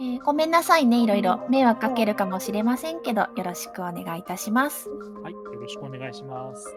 [0.00, 4.88] えーごめんなさいね、いろいろ迷惑かけるかもしれませんけど、よろしくお願いいたします。
[5.22, 6.72] はい、よろしくお願いします。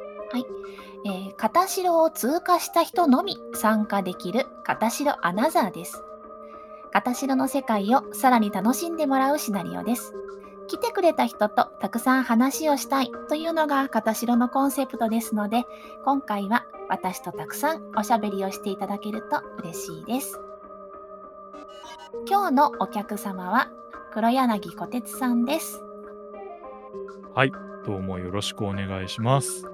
[1.06, 6.04] えー、片白を通過した人のみ参加できる片白アナザーです。
[6.92, 10.14] 片白の世界をさらに楽しんでもらうシナリオです。
[10.68, 15.66] 来てくれた人とたくさん話をしたいというのが片白のコンセプトですので、
[16.06, 20.40] 今回は私とたくさんおしゃべりをしていただけると嬉しいです。
[22.28, 23.70] 今日のお客様は
[24.14, 25.82] 黒柳小鉄さんです。
[27.34, 27.52] はい、
[27.86, 29.66] どうもよろしくお願いします。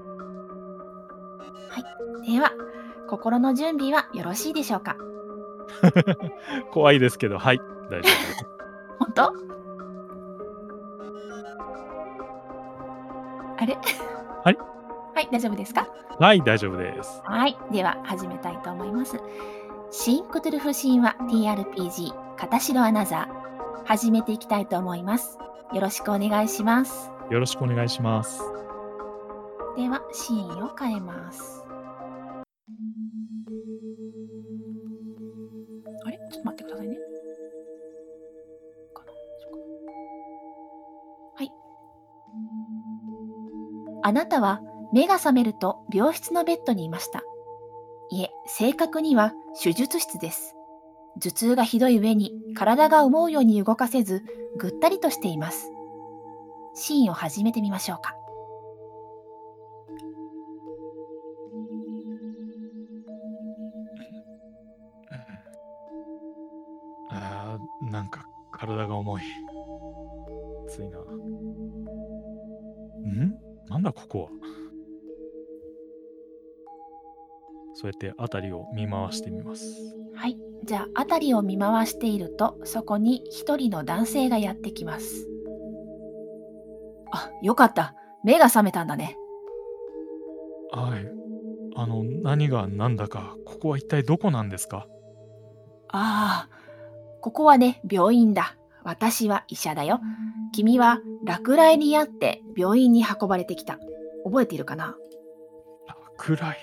[2.25, 2.51] では、
[3.07, 4.97] 心の準備はよろしいでしょうか？
[6.71, 8.09] 怖いですけど、はい、大丈
[8.99, 8.99] 夫。
[9.05, 9.23] 本当？
[13.59, 13.77] あれ？
[14.43, 14.57] はい？
[15.15, 15.87] はい、大丈夫ですか？
[16.19, 17.21] はい、大丈夫です。
[17.23, 17.57] はい。
[17.71, 19.17] では、始めたいと思います。
[19.89, 23.85] シンクトゥルフ神話 TRPG 片白アナザー。
[23.85, 25.37] 始めていきたいと思います。
[25.73, 27.09] よろしくお願いします。
[27.29, 28.41] よろしくお願いします。
[29.77, 31.63] では、シーンを変えます。
[36.05, 36.17] あれ？
[36.31, 36.97] ちょっと待ってくださいね。
[41.35, 41.51] はい。
[44.03, 44.59] あなたは
[44.91, 47.23] 目が覚めると病室のベッドにいました。
[48.09, 50.55] いえ、正確には手術室です。
[51.19, 54.23] 頭痛がひどい上に体が思うように動かせず、
[54.57, 55.71] ぐったりとしています。
[56.73, 58.15] シーンを始めてみましょうか。
[67.09, 69.21] あーなんか体が重い。
[70.69, 70.99] ついな。
[70.99, 71.03] ん？
[73.67, 74.46] なんだここは？
[77.79, 79.63] そうやって辺りを見回してみます。
[80.15, 80.35] はい。
[80.63, 85.27] じゃあ、辺りを見回していると、そこに一人の男性がやってきます。
[87.13, 87.93] あ、よかった。
[88.23, 89.15] 目が覚めたんだね。
[90.71, 91.07] はい。
[91.75, 94.87] あの、何が何だか、ここは一体どこなんですか？
[95.89, 96.57] ああ、
[97.21, 98.57] ここはね、病院だ。
[98.83, 99.99] 私は医者だよ。
[100.51, 103.77] 君は落雷にあって病院に運ばれてきた。
[104.25, 104.95] 覚えているかな？
[106.17, 106.57] 暗い。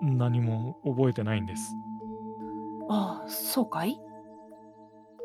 [0.00, 1.74] 何も覚えてないんです。
[2.88, 4.00] ああ、そうかい？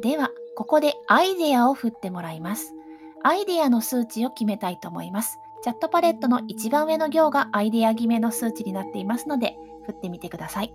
[0.02, 2.74] では、ここでアイデアを振ってもらいます。
[3.24, 5.40] アイデアの数値を決めたいと思います。
[5.63, 9.56] チャットパレットの一番上の行がアイデア決めの数値になっていますので、
[9.86, 10.74] 振ってみてください。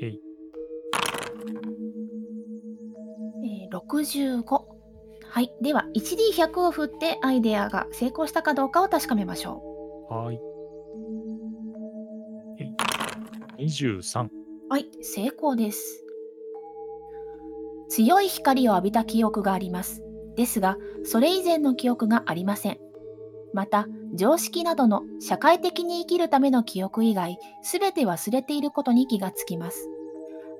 [0.00, 0.20] えい。
[3.44, 4.44] えー65。
[5.28, 5.52] はい。
[5.60, 9.60] では、1D100 を振ってアイデアが成功したかどうかを確かめましょ
[10.08, 10.53] はい。
[13.64, 14.24] 23。
[14.24, 14.30] う。
[14.68, 14.88] はい。
[15.02, 16.04] 成功です。
[17.88, 20.02] 強い光を浴びた記憶があります。
[20.36, 22.78] ですが、それ以前の記憶がありません。
[23.52, 29.88] また、常識などの社会的に生きるための記憶以外、すべて忘れていることに気がつきます。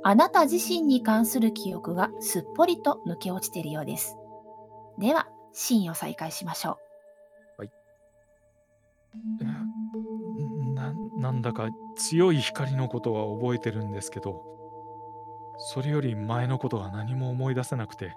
[0.05, 4.17] あなた自身に関する記憶がすっぽりと抜け落ちているようです。
[4.99, 6.79] では、シーンを再開しましょ
[9.41, 9.64] な
[11.17, 14.43] なんだか強い光のことは覚えてるんですけど、
[15.57, 18.13] それより前のことが何も思い出せなくて。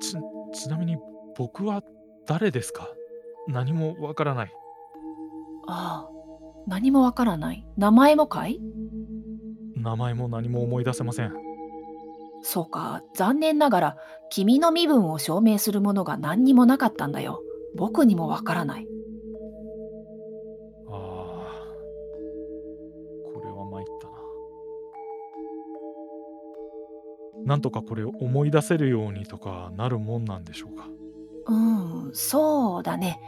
[0.00, 0.16] ち、
[0.52, 0.98] ちなみに
[1.36, 1.82] 僕は
[2.26, 2.88] 誰ですか？
[3.48, 4.46] 何もわからない。
[4.46, 4.50] う。
[5.66, 6.10] ああ、
[6.66, 7.66] 何もわからない。
[7.76, 8.60] 名前もかい？
[9.76, 11.32] 名前も何も思い出せません。
[12.42, 13.96] そうか、残念ながら、
[14.30, 17.40] 君の身分を証明するものが何にもなかったんだよ。
[17.74, 18.86] 僕にもわからない。
[27.44, 30.88] なんとかこれを思い出せるようにとかなるもんなんでしょうか？
[31.46, 33.20] うん、そうだね。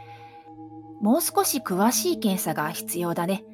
[1.01, 3.45] もう少し詳しい検査が必要だね。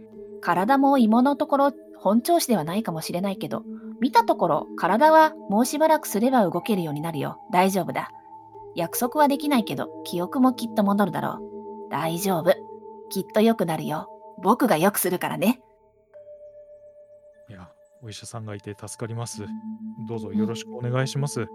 [0.41, 3.63] 体も今のところ本調子ではないかもしれないけど、
[3.99, 7.39] 見たところ体はもうしばらくすれば動けるようになるよ。
[7.51, 8.11] 大丈夫だ。
[8.75, 11.39] 約束はできないけど、記憶もきっと戻るだろ
[11.87, 11.91] う。
[11.91, 12.53] 大丈夫。
[13.09, 14.09] きっと良くなるよ。
[14.41, 15.61] 僕が良くするからね。
[18.03, 19.45] お医者さんがいて助かります。
[20.07, 21.41] どうぞよろしくお願いします。
[21.41, 21.47] うん、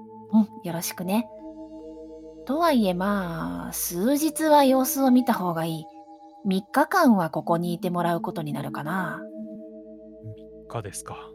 [0.65, 1.29] よろしくね。
[2.47, 5.85] とはいえまあ、数日は様子を見た方がいい。
[6.47, 9.21] 3日間はここにいてもらうことになるかな。
[10.67, 11.31] 3日ですか。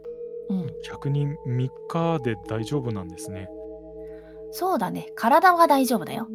[0.50, 3.48] うん、逆に3日で大丈夫なんですね。
[4.50, 5.06] そうだね。
[5.14, 6.26] 体は大丈夫だよ。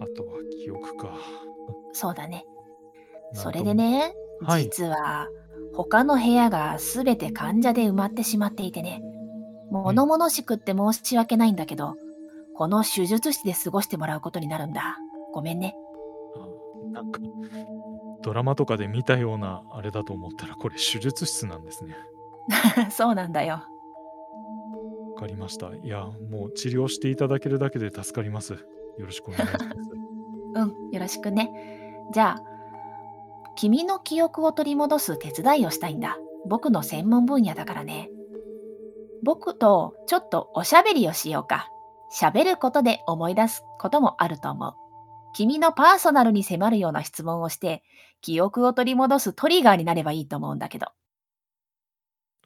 [0.00, 1.18] あとは記憶か。
[1.92, 2.46] そうだね。
[3.34, 3.74] それで。
[3.74, 5.28] ね、はい実は、
[5.76, 9.02] 他の部屋がすべて患者で埋まってしまっていてね。
[9.70, 11.96] 物々しくって申し訳ないんだけど、
[12.54, 14.98] この手術室で過ごしてもらうことになるんだ。
[15.32, 15.74] ごめんね。
[16.36, 17.20] あなんか、
[18.22, 21.96] ドラマとかで見たようなあれだと思ったら、これ手術室なんですね。
[22.90, 23.54] そうなんだよ。
[23.54, 25.70] わかりました。
[25.74, 28.52] いや、もう治療していただけるだけで助かります。
[28.52, 28.58] よ
[29.06, 29.66] ろしくお願いします。
[30.54, 31.50] うん、よろしくね。
[32.12, 32.53] じゃあ、
[33.56, 36.18] 君の記憶を取り戻す手伝いをしたいんだ。
[36.46, 38.10] 僕の専門分野だからね。
[39.22, 41.68] 僕とちょっとおしゃべりをしようか。
[42.14, 44.74] 喋ることで思い出すこともあると思う。
[45.34, 47.82] 君のパーソナルに迫るような質問をして、
[48.20, 50.86] 記憶を取り戻すトリガーになればいいと思うんだけど。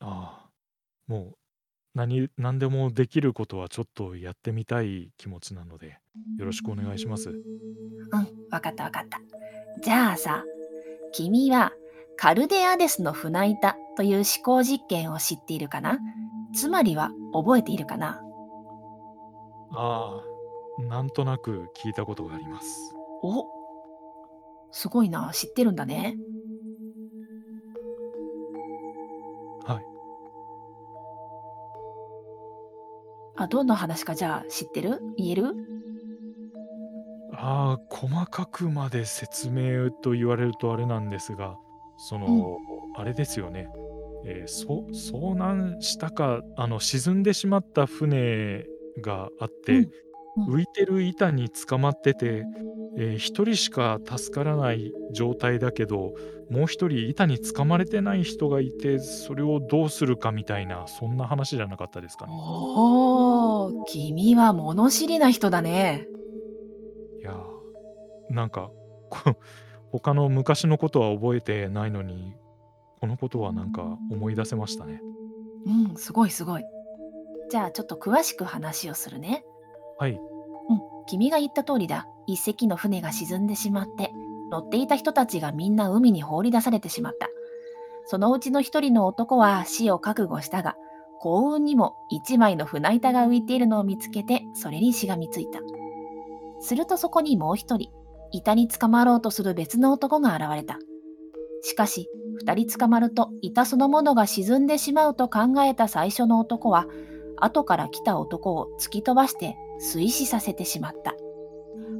[0.00, 0.50] ああ、
[1.06, 1.38] もう
[1.94, 5.98] 何何でもできることはちょっとやってみたい気持ちなので、
[6.38, 7.30] よろしくお願いします。
[7.30, 7.38] うん、
[8.50, 9.20] わかったわかった。
[9.82, 10.44] じゃあさ、
[11.12, 11.72] 君は
[12.16, 15.98] カルデアデスの船板という思考実験を知っているかな？
[16.54, 18.20] つまりは覚えているかな？
[19.72, 20.20] あ
[20.78, 22.94] あ、なんとなく聞いたことがあります。
[23.22, 23.46] お
[24.70, 26.16] すごいな、知ってるんだね。
[29.64, 29.84] はい。
[33.36, 35.00] あ、どんな話かじゃあ知ってる？
[35.16, 35.54] 言える？
[37.40, 41.56] ああ、細かくまで説明と言われるとあれなんですが、
[41.96, 42.46] そうん。
[42.46, 42.58] の、
[42.96, 43.68] あれですよね。
[44.26, 48.64] えーそ遭難したか、あの、沈んでしまった船
[49.00, 49.84] があっうん。
[49.84, 49.88] て、
[50.36, 50.48] うん。
[50.48, 52.44] 浮いてる板に捕まってて、
[52.96, 56.14] えー、一人しか助からない状態だけど、
[56.50, 62.32] もう一人板に捕まれてない人がいて、それをどうするかみたいな、そんな話じゃなかったですかね。
[62.34, 66.08] おー、君は物知りな人だね。
[68.30, 68.70] なんか、
[69.10, 69.36] こ
[69.90, 72.34] 他の昔のことは覚えてないのに、
[73.00, 75.00] このことはなんか思い出せましたね。
[75.66, 76.64] うん、すごいすごい。
[77.50, 79.44] じゃあちょっと詳しく話をするね。
[79.98, 80.12] はい。
[80.12, 80.18] うん、
[81.06, 82.06] 君が言った通りだ。
[82.26, 84.12] 一隻の船が沈んでしまって、
[84.50, 87.28] 乗っていた人たちがみんな海に放り出されてしまった。
[88.04, 90.76] そのうちの一人の男は死を覚悟したが、
[91.20, 95.60] 幸運にも一枚の船板が浮いているのを見つけて、それにしがみついた。
[96.60, 97.90] するとそこにもう一人、
[98.32, 100.78] 板に捕まろうとする別の男が現れた。
[101.62, 102.08] しかし、
[102.38, 106.86] 二人捕まると板そのものが沈んでしまうと考えた最初の男は、
[107.36, 111.14] 後から来た男を突き飛ばして水死させてしまった。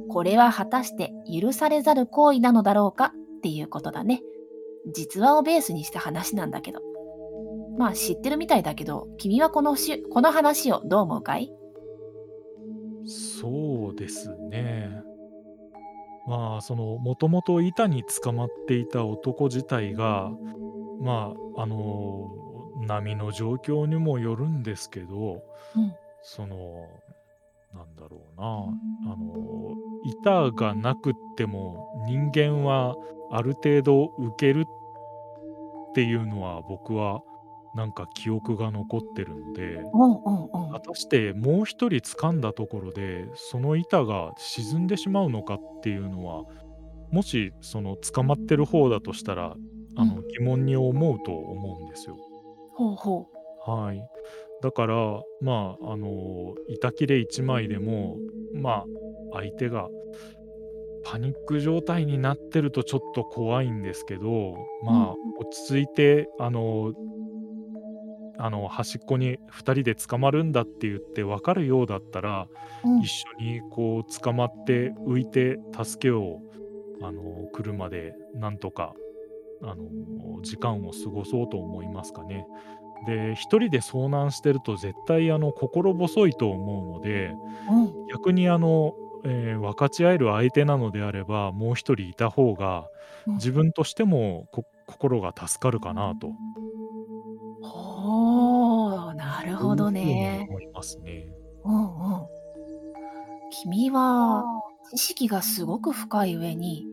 [0.09, 4.21] これは果たして許されざる行為なのだろうかっていうことだね。
[4.93, 6.81] 実話をベースにした話なんだけど。
[7.77, 11.53] まあ知ってるみたいだけど、君はこのしこの話をどう思うかい？
[13.05, 15.03] そうですね。
[16.29, 20.31] まあ、その、もともと板に捕まっていた男自体が、
[21.01, 22.29] まあ、あの、
[22.85, 25.43] 波の状況にもよるんですけど、
[25.75, 25.93] うん。
[26.21, 26.87] その、
[27.73, 32.95] なんだろうな、あの、板がなくっても人間は
[33.31, 37.21] ある程度受けるっていうのは僕は
[37.75, 40.71] なんか記憶が残ってるので、うんうんうん。
[40.71, 46.43] 果たしてもう一人掴んだところでその板が沈んでしまうのかっていうのは
[47.11, 49.55] もしその捕まってる方だとしたら
[49.95, 50.27] あのうん。
[50.27, 52.17] 疑問に思うと思うんですよ。
[52.73, 53.27] ほうほ
[53.65, 54.01] はい。
[54.61, 54.95] だから
[55.41, 58.17] まああの板切れ1枚でも
[58.53, 58.85] まあ
[59.33, 59.87] 相手が
[61.03, 64.31] パニック状態になってるとちょっと怖いんですけどう。
[64.31, 64.85] うん。
[64.85, 66.93] まあ落ち着いてあの
[68.41, 72.47] あの端っこに2人で捕まるんだって言って分かるようだったら
[72.85, 73.01] うん。
[73.01, 76.39] 一緒にこう捕まって浮いて助けを
[77.01, 77.21] あの
[77.53, 78.93] 来るまでなんとか
[79.61, 82.45] あの時間を過ごそうと思いますかね。
[83.05, 87.33] で一人で遭難してると絶対あの心細いと思うので
[87.69, 88.07] うん。
[88.11, 88.93] 逆にあの、
[89.25, 92.87] えー分かち合える相手なのであればもう一人いた方が
[93.27, 93.33] うん。
[93.35, 96.31] 自分としてもこ心が助かるかなと
[99.59, 100.47] ほう、なるほどね。
[100.49, 101.27] 思いますね。
[101.63, 102.27] うんうん。
[103.63, 104.43] 君は
[104.91, 106.85] 知識がすごく深い上に、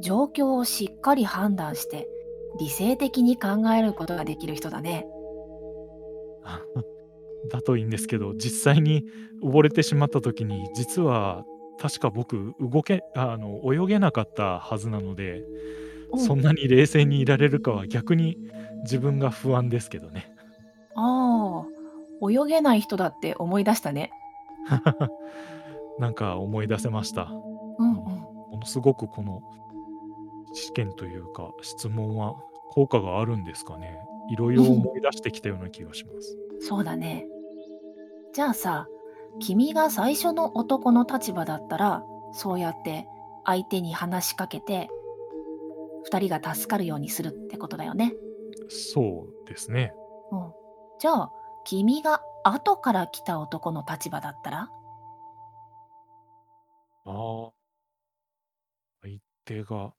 [0.00, 2.08] 状況をしっかり判断して、
[2.58, 5.06] 理性的に考えることができる人だね。
[7.50, 9.04] だといいんですけど実際に
[9.42, 11.44] 溺れてしまった時に実は
[11.78, 15.42] 確か僕動けあの泳げなかったはずなので
[16.12, 16.20] うん。
[16.20, 18.38] そんなに冷静にいられるかは逆に
[18.84, 20.32] 自分が不安ですけどね。
[20.94, 21.73] ああ、
[22.30, 24.10] 泳げない人だって思い出したね。
[25.98, 27.30] なんか思い出せました。
[27.78, 27.96] うんうん。
[27.96, 29.42] ものすごくこの
[30.52, 32.36] 試験というか質問は
[32.70, 33.98] 効果があるんですかね。
[34.30, 36.38] いろいろ思い出してきたような気がします。
[36.60, 37.26] そうだね。
[38.32, 38.88] じゃあさ、
[39.38, 43.06] 君が最初の男の立場だったら、そうやって
[43.44, 44.88] 相手に話しかけて、
[46.10, 48.14] 2人が助かるようにするってことだよね。
[48.68, 49.92] そうですね。
[50.30, 50.52] うん。
[50.98, 51.32] じゃあ、
[51.64, 54.68] 君が後から来た男の立場だったら？
[57.06, 57.52] ああ、
[59.02, 59.92] 相手が、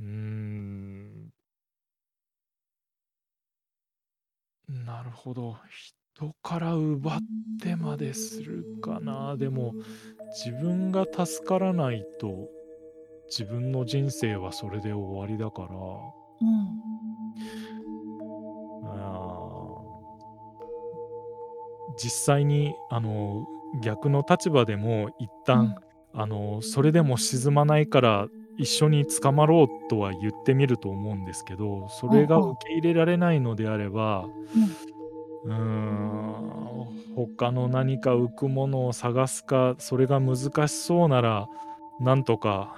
[0.00, 1.30] うーん、
[4.68, 5.56] なるほど。
[6.16, 7.20] 人から奪っ
[7.62, 9.36] てまでするかな。
[9.36, 9.74] でも、
[10.44, 12.48] 自分が助からないと、
[13.28, 17.77] 自分の人生はそれで終わりだから、うん。
[21.96, 23.46] 実際にあの
[23.82, 25.74] 逆の立場でも一旦、うん。
[26.20, 34.26] あのそれでも沈まないから一緒に捕まろうとは言ってみると思うんですけど、それが受け入れられないのであれば、
[35.44, 35.52] うん。
[35.52, 41.46] うーん、他の何か浮くものを探すか、それが難しそうなら、
[42.00, 42.74] なんとか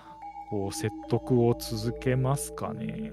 [0.51, 3.13] こう説得を続けますかね。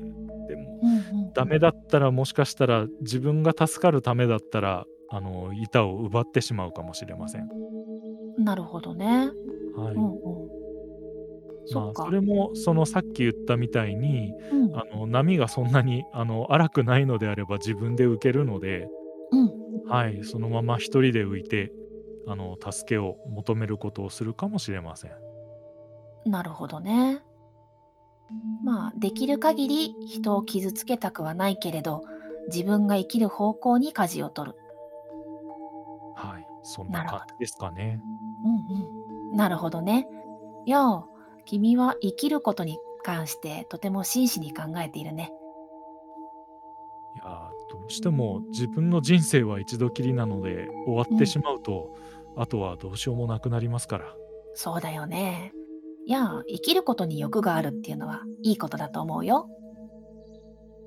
[0.50, 1.34] でも、うんうんうん。
[1.34, 7.50] ダメだったらもしかしたら自分が助かるためだったら、あの、板を奪ってしまうかもしれません。
[8.38, 9.32] なるほどね。
[9.76, 9.96] はい。
[9.96, 10.50] うんうん。
[11.66, 12.10] そまあ、そ。
[12.10, 14.76] れもそのさっき言ったみたいに、うん。
[14.76, 18.88] あの、波がそんなにあの、荒くないのであれば自分で浮けるので、
[19.32, 19.54] うん。
[19.86, 21.72] はい、そのまま一人で浮いて、
[22.26, 25.12] あの、助けを求めることをするかもしれません。
[26.26, 27.22] なるほどね。
[28.64, 32.04] まあ、できる限り人を傷つけたくはないけれど、
[32.48, 34.58] 自分が生きる方向に舵を取る。
[36.68, 37.06] はい、そんな。
[37.06, 38.02] 感じですかね。
[38.44, 39.38] うんうん。
[39.38, 40.08] なるほどね。
[40.66, 41.06] いやあ、
[41.46, 45.32] 君は生きることに関してとても真摯に考えているね。
[47.16, 47.28] いやー、
[47.70, 51.16] どうしても自分の人生は一度きりなので、終わうん。
[51.16, 51.96] ってしまうと、
[52.36, 54.06] あとはどうしようもなくなりますから。
[54.54, 55.54] そうだよね。
[56.06, 59.50] いやあ、生きることに欲があるっていうのはいいことだと思うよ。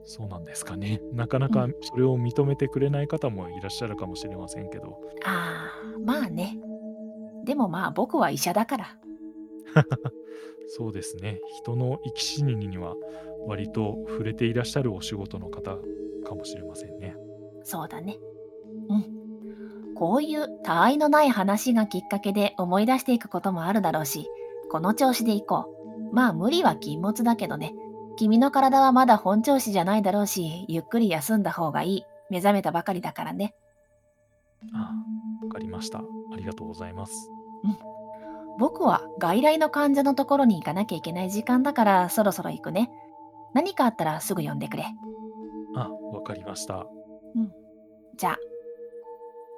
[0.05, 1.01] そうなんですかね。
[1.13, 1.53] なかなうん。
[1.53, 5.01] かそれを認めてくれない方もいらっしゃるかもしれませんけど。
[5.25, 6.59] ああ、まあね。
[7.45, 8.97] でもまあ僕は医者だから。
[10.69, 11.41] そうですね。
[11.59, 12.95] 人の生き死にには
[13.47, 15.77] 割と触れていらっしゃるお仕事の方
[16.25, 17.17] かもしれませんね。
[17.63, 18.19] そうだね。
[18.89, 19.95] うん。
[19.95, 24.29] こういう他愛のない話がきっかけで思い出していくこともあるだろうし、
[24.71, 25.77] この調子でいこ
[26.13, 26.15] う。
[26.15, 27.75] まあ無理は禁物だけどね。
[28.17, 32.05] 君の体はまだ本調子じゃないだろうし、ゆっくり休んだ方がいい。
[32.31, 33.55] 目覚めたばかりだからね。
[34.75, 34.93] あ
[35.43, 35.99] あ、わかりました。
[35.99, 37.31] ありがとうございます。
[37.65, 37.79] うん。
[38.59, 42.91] 僕は外来の患者のところに行かなきゃいけない時間だからそろそろ行くね。
[43.55, 44.85] 何かあったらすぐ呼んでくれ。
[45.75, 46.87] あ、わかりました。
[47.35, 47.53] うん。
[48.17, 48.39] じゃあ、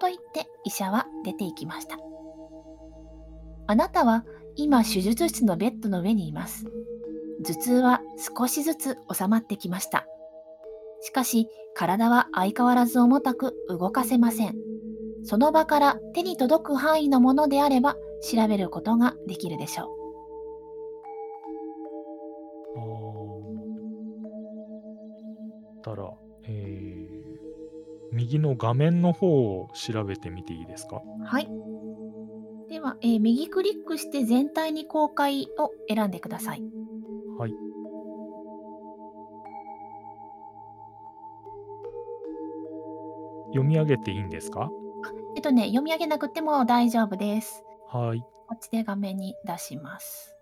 [0.00, 1.96] と言って医者は出て行きました。
[3.66, 4.24] あなたは
[4.56, 6.66] 今手術室のベッドの上にいます。
[7.42, 8.00] 頭痛は
[8.38, 10.06] 少しずつ収まってきました。
[11.00, 14.54] しかし体は相変わらず重たく動かせません。
[15.24, 19.88] その場から手に届く範囲のものであれば調べることができるでしょう。
[25.84, 26.08] たら、
[26.44, 27.08] えー、
[28.12, 29.26] 右の画面の方
[29.58, 31.02] を調べてみていいですか？
[31.24, 31.48] はい。
[32.68, 36.62] では、えー右クリックして全体に公開を選んでください。
[37.42, 37.54] はい。
[43.48, 44.70] 読み上げていいんですか？
[45.34, 47.64] えっとね、読み上げなくても大丈夫です。
[47.88, 48.20] はい。
[48.20, 50.36] こっちで画面に出します。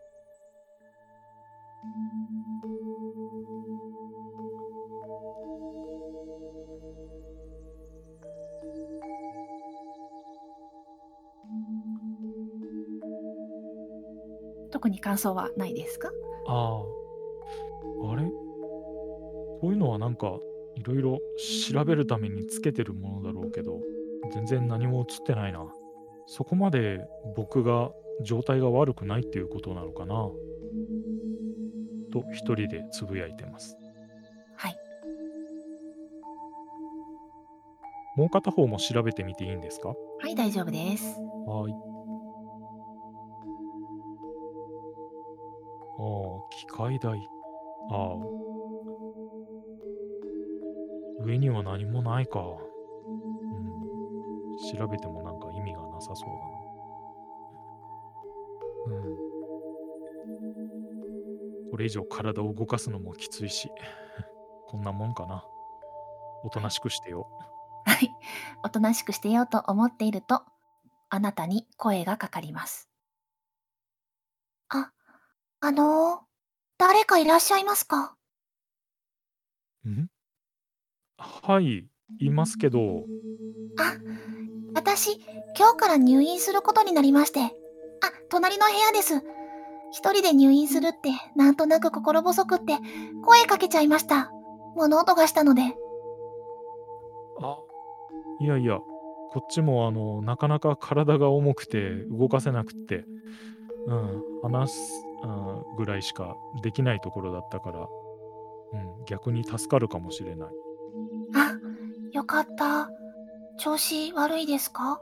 [14.71, 16.11] 特に感想はないですか？
[16.52, 18.25] ああ、あれ？
[18.25, 20.38] こういうのはなんか、
[20.75, 21.19] いろいろ
[21.71, 23.80] 調べるためにつけてるものだろうけど、
[24.33, 25.64] 全然何も映ってないな。
[26.26, 27.00] そこまで
[27.37, 27.92] 僕が
[28.25, 30.14] 状態が悪くないっていうことなのかな？
[32.12, 33.76] と一人でつぶやいてます。
[34.57, 34.76] はい。
[38.16, 39.88] もう片方も調べてみていいんですか？
[39.88, 39.95] は
[40.28, 41.16] い、大丈夫です。
[41.47, 41.73] はい。
[46.50, 47.28] 機械台。
[47.90, 48.16] ああ、
[51.25, 52.40] 上には何もないか。
[52.40, 52.47] うん。
[54.78, 56.28] 調べてもなんか意味がなさそう
[58.88, 58.97] だな。
[58.97, 59.30] うん。
[61.70, 63.70] これ以上体を動かすのもきついし。
[64.66, 65.44] こんなもんかな。
[66.42, 67.28] おとなしくしてよ。
[67.85, 68.11] はい。
[68.64, 70.42] おとなしくしてようと思っていると、
[71.09, 72.88] あなたに声がかかります。
[74.68, 74.92] あ、
[75.61, 76.20] あのー、
[76.80, 78.16] 誰かいらっしゃいますか？
[79.87, 80.06] ん？
[81.18, 81.87] はい、
[82.18, 83.04] いますけど。
[83.78, 83.99] あ、
[84.75, 85.20] 私、
[85.58, 87.40] 今日から入院することになりまして。
[87.42, 87.50] あ、
[88.30, 89.18] 隣の部屋です。
[89.92, 92.78] 一人で入院するって、なんとなく心細くって、
[93.26, 94.32] 声かけちゃいました。
[94.75, 95.60] 物音がしたので。
[97.42, 97.58] あ、
[98.40, 103.04] いやいや、こっちもあの、なかなか体が重くて動かせなくって、
[103.87, 104.72] うん、話
[105.76, 110.48] ぐらいしかできないところだったから、うん、逆に助かるかもしれない。
[111.34, 111.58] あ、
[112.12, 112.90] よかった。
[113.58, 115.00] 調子悪いですか？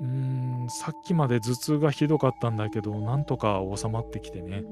[0.00, 4.64] うーん、さっきまで頭痛がひどかったんだけど、なんとか収まってきてね。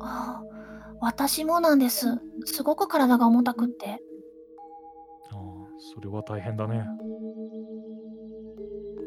[0.00, 2.06] ああ、私もなんです。
[2.46, 4.02] すごく体が重たくって。
[5.30, 5.40] ああ、
[5.94, 6.84] それは大変だね。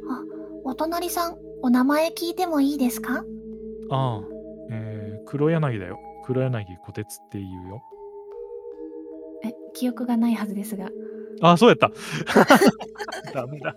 [0.10, 0.22] あ、
[0.64, 3.26] お隣さん、お名前聞いてもいいですか？
[3.90, 4.24] ああ、
[4.74, 6.00] えー、黒柳だよ。
[6.26, 7.84] 黒柳小鉄っていうよ。
[9.46, 10.90] え、記憶がないはずですが。
[11.42, 11.92] あ、そうやった。
[13.34, 13.76] ダメだ。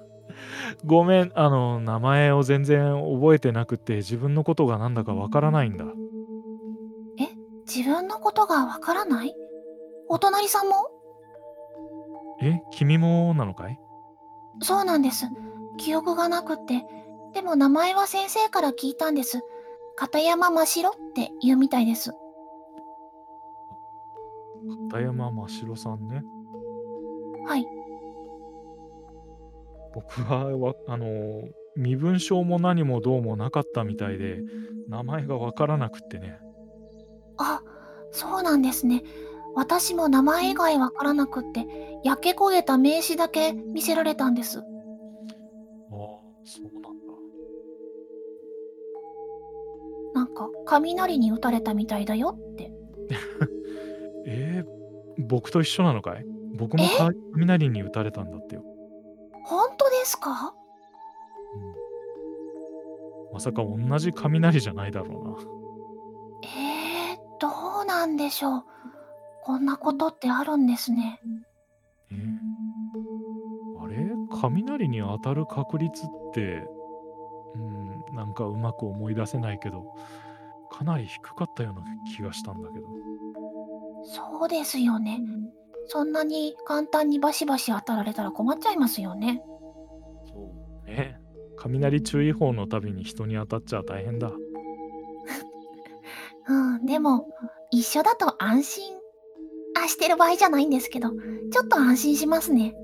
[0.84, 5.86] ごめん、あの、名前を全然覚えてなくて、自分のことがなんだかわからないんだ。
[7.18, 7.28] え、
[7.66, 9.34] 自分のことがわからない？
[10.08, 10.74] お隣さんも？
[12.42, 13.78] え、君もなのかい？
[14.60, 15.26] そうなんです。
[15.78, 16.84] 記憶がなくって。
[17.34, 19.42] でも名前は先生から聞いたんです。
[19.96, 22.12] 片山真白って言うみたいです。
[24.90, 26.22] 片山真白さんね。
[27.46, 27.66] はい。
[29.94, 31.42] 僕は、わあの、
[31.76, 34.42] 身分証も何もどうもなかったみたいで、
[34.88, 36.38] 名前がわからなくってね。
[37.38, 37.62] あ、
[38.10, 39.02] そうなんですね。
[39.54, 41.66] 私も名前以外わからなくって、
[42.04, 44.58] 焼け焦げた名刺だけ見せられたんです。
[44.58, 44.64] ああ、
[46.44, 46.95] そうなん
[50.36, 52.70] か、雷に打たれたみたいだよって。
[54.28, 56.24] えー、僕と一緒なのかい？
[56.56, 56.84] 僕も
[57.32, 58.62] 雷に打たれたんだってよ。
[59.44, 60.54] 本当ですか？
[61.54, 61.58] う
[63.30, 63.34] ん。
[63.34, 65.36] まさか同じ雷じゃないだろうな。
[66.48, 67.48] えー、ど
[67.82, 68.64] うなんでしょう。
[69.42, 71.20] こんなことってあるんですね。
[72.10, 72.14] え？
[72.14, 74.10] ー、あれ？
[74.40, 76.66] 雷に当たる確率って、
[77.54, 79.94] うん、なんかうまく思い出せないけど、
[80.76, 81.80] かなり低かったような
[82.14, 82.86] 気がしたんだけど。
[84.04, 85.22] そうですよね。
[85.86, 89.42] そんなに簡単にバシバシ当たられたら困っちゃいますよね。
[90.26, 90.52] そ
[90.84, 91.18] うね。
[91.56, 94.32] 雷注意報のたびに人に当たっちゃ大変だ。
[96.48, 97.26] うん、でも、
[97.70, 98.98] 一緒だと安心。
[99.82, 102.76] あ、してる場合じゃないんですけど、ちょっと安心しますね。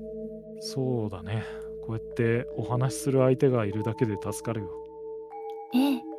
[0.61, 1.43] そうだね。
[1.85, 4.69] こうやってお話しする相手がいるだけで助かるよ。
[5.75, 6.12] ええ。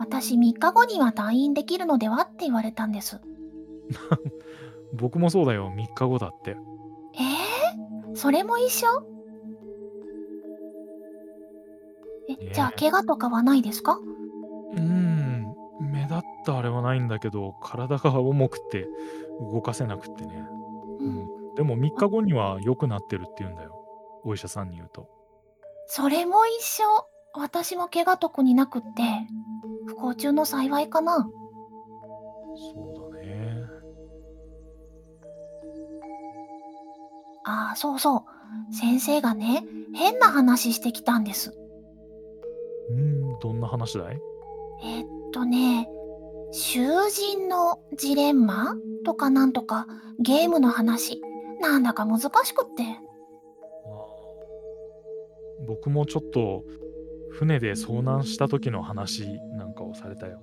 [0.00, 3.20] あ、私3日後には退院できるのではって言われたんです。
[4.94, 6.56] 僕もそうだよ、3日後だって。
[7.14, 8.86] えー、それも一緒？
[12.28, 13.98] え、じゃあ怪我とかはないですか？
[14.72, 18.86] うーん、目立ったあれはないんだけど、体が重くて
[19.52, 20.48] 動かせなくってね。
[21.00, 21.54] うん。
[21.54, 23.80] でも3日後には良くなってるって言うんだよ。
[24.24, 25.08] お医者さんに言うと。
[25.86, 26.84] それも一緒。
[27.36, 28.88] 私も怪我特になくって、
[29.86, 31.28] 不幸中の幸いかな。
[32.74, 33.64] そうだね。
[37.44, 38.74] ああ、そうそう。
[38.74, 41.50] 先生がね、変な話してきたんです。
[42.90, 44.20] うーん、どんな話だい？
[44.82, 45.88] えっとね、
[46.52, 49.86] 囚人のジレンマとかなんとか
[50.20, 51.20] ゲームの話。
[51.60, 52.84] なんだか難しくって。
[55.66, 56.62] 僕もちょっと
[57.34, 60.40] 船で遭難した時の話なんかをされたよ。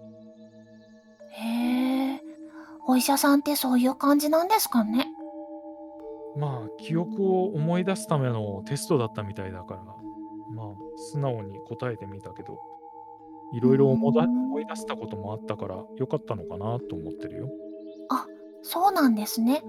[1.32, 2.22] へえ、
[2.86, 5.08] お医者さんってそういう感じなんですかね？
[6.38, 9.84] まあ、記憶を思い出すためのテストだったみたいだから、
[10.54, 12.58] まあ、素直に答えてみたけど、
[13.54, 17.50] いろいろ思い出したこともあったから、よかったのかなと思ってるよ。
[18.10, 18.26] あ、
[18.64, 19.62] そうなんですね。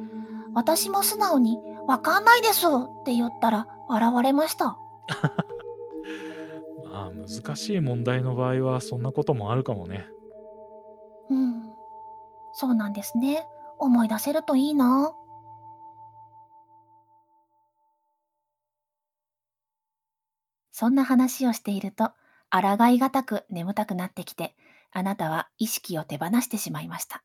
[0.55, 2.69] 私も素直に、わかんないですっ
[3.05, 4.77] て言ったら、笑われました。
[7.27, 10.09] 難しい問題の場合は、そんなこともあるかもね。
[11.31, 11.73] うん。
[12.53, 13.47] そうなんですね。
[13.79, 15.13] 思い出せるといいな。
[20.73, 22.13] そんな話をしていると、
[22.51, 24.55] 抗いがたく眠たくなってきて、
[24.91, 27.23] あなたは意識を手放してしまいました。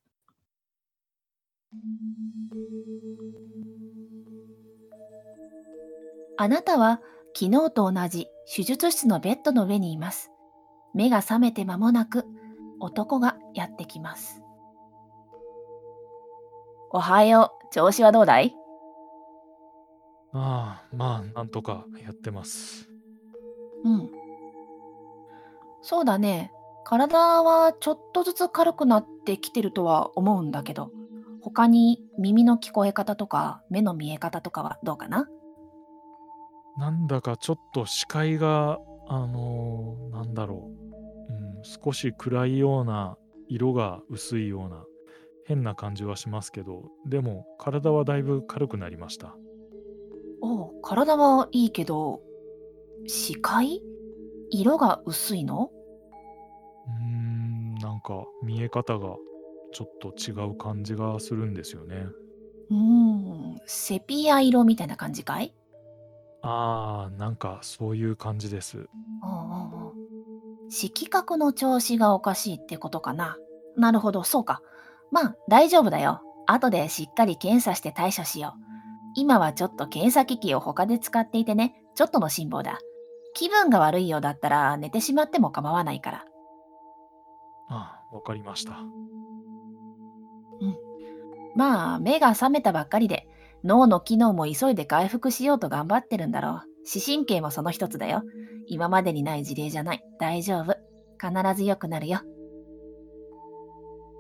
[6.38, 7.02] あなたは
[7.40, 10.32] 昨日と同じ手術室のベッドの上にいます。
[10.96, 12.26] 目が覚めて間もなく
[12.80, 14.42] 男がやってきます。
[16.90, 17.68] おはよう。
[17.72, 18.56] 調子はどうだい？
[20.34, 22.90] ああ、まあ、なんとかやってます。
[23.84, 24.10] うん。
[25.84, 26.52] そうだね。
[26.86, 30.90] 体はちょっとずつ軽くなってきてるとは思うんだけど、
[31.44, 35.30] 他に耳の聞こえ方とか目の見え方とかはどうかな？
[36.78, 40.70] なんだかちょっと視界が、あのーなんだろ
[41.30, 43.18] う、うん、少し暗いような、
[43.50, 44.86] 色が薄いような、
[45.46, 49.36] 変な感じはしますけど、でも体はだいぶ軽くなりました。
[50.42, 52.22] おう、体はいいけど、
[53.08, 53.82] 視界？
[54.50, 55.72] 色が薄いの？
[56.86, 59.16] うーん、なんか見え方が
[59.74, 62.06] ちょっと違う感じがするんですよね。
[62.70, 65.54] うーん、セピア色みたいな感じかい？
[66.50, 68.78] ああ、なんかそういう感じです。
[68.78, 70.72] うんうんうん。
[70.72, 73.38] 色覚の調子がおかしいってことかな。
[73.76, 74.62] なるほど、そうか。
[75.12, 76.22] まあ、大丈夫だよ。
[76.46, 78.62] 後でしっかり検査して対処しよう。
[79.16, 82.80] 今はちょっと検査機器を他で使っていてね、ちょっとの辛抱だ。
[83.34, 86.26] 気分が悪いようだったら寝てしまっても構わないから。
[87.68, 88.78] ああ、わかりました。
[91.56, 93.28] まあ、目が覚めたばっかりで、
[93.64, 96.62] 脳の機能も急いで回復しようと頑張ってるんだろう。
[96.86, 98.24] 視神経もその一つだよ。
[98.68, 100.04] 今までにない事例じゃない。
[100.20, 100.76] 大丈夫。
[101.20, 102.20] 必ず良くなるよ。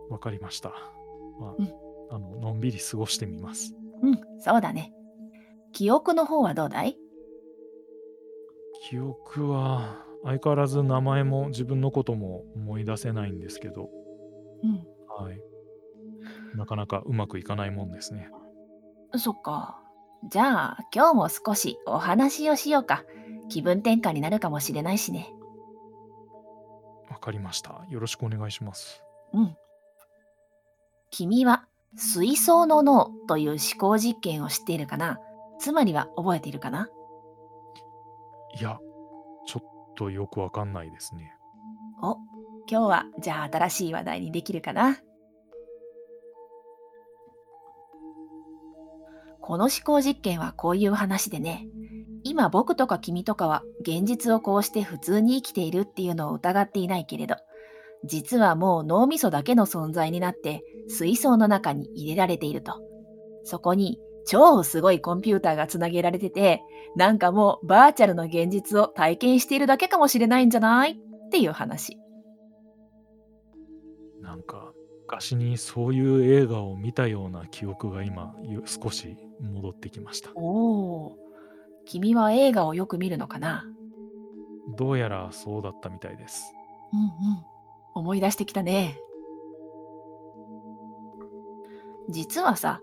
[0.10, 0.70] わかりました。
[1.40, 1.74] まあ、うん
[2.10, 3.76] あの、のんびり過ごしてみます。
[4.02, 4.94] うん、そうだね。
[5.74, 6.98] 記憶の方はどうだい？
[8.90, 13.90] 記憶は相変わらず名前も自分のことも思い出せないんですけど、
[14.64, 15.26] うん。
[15.26, 15.42] はい。
[16.56, 18.30] なかなかうまくいかないもんですね。
[19.20, 19.80] そっか。
[20.26, 23.04] じゃあ、今日も少しお話をしようか。
[23.50, 25.34] 気分転換になるかもしれないしね。
[27.10, 27.86] わかりました。
[27.90, 29.04] よろしくお願いします。
[29.34, 29.56] うん。
[31.10, 35.20] 君は水槽の脳という思考実験を知っているかな？
[35.60, 36.90] つまりは覚えているかな？
[38.60, 38.78] いや、
[39.46, 41.34] ちょっとよくわかんないですね。
[42.02, 42.18] お、
[42.70, 44.98] 今日はじゃあ新しい話題にできるかな？
[49.48, 51.70] この思考実験はこういう話でね、
[52.26, 57.38] 今僕とか君とかは現実をこうして普通に生きているっていうのを疑っていないけれど、
[58.04, 62.74] 実はもう脳みそだけの存在になって水槽の中に入れられていると。
[63.46, 66.62] そこに超すごいコンピューターがつなげられてて、
[66.98, 70.96] なんかもうバーチャルの現実を体験しているだけかもしれないんじゃないっ
[71.32, 71.98] ていう話。
[74.20, 80.32] なんか、昔にそういう映画を見たような記憶が今、少し戻ってきました。
[80.36, 80.42] お
[81.08, 81.18] お、
[81.86, 83.66] 君は映画をよく見るのかな？
[84.76, 86.54] どうやらそうだったみたいです。
[86.94, 87.10] うんうん。
[87.96, 89.00] 思い出してきたね。
[92.10, 92.82] 実はさ、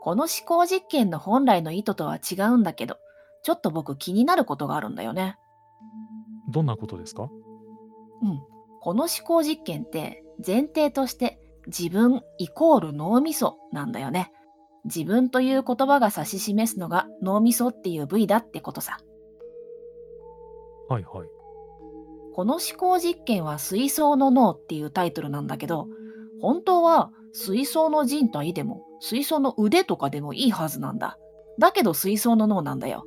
[0.00, 2.98] この思考実験の本来の意図とは違うんだけど、
[3.42, 5.38] ちょっと僕気になることがあるんだよね。
[6.50, 7.28] どんなことですか？
[8.22, 8.42] うん。
[8.80, 14.30] この思考実験って前提として自分イコール脳みそなんだよね。
[14.84, 18.98] 自分という言葉が指し示すのが脳みそっていう部位だってことさ。
[20.88, 21.28] はいはい。
[22.34, 25.88] この思考実験は水槽の脳っていうタイトルなんだけど、
[26.40, 31.18] 本当は水槽の人体でも水槽の腕とかでもいいはずなんだ。
[31.58, 33.06] だけど水槽の脳なんだよ。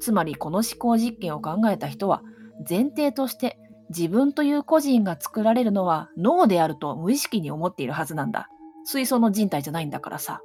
[0.00, 2.22] つまりこの思考実験を考えた人は
[2.68, 3.58] 前提として
[3.90, 8.48] 自分という個人が作られるのは脳であると無意識に思っているはずなんだ。
[8.84, 10.42] 水槽の人体じゃないんだからさ。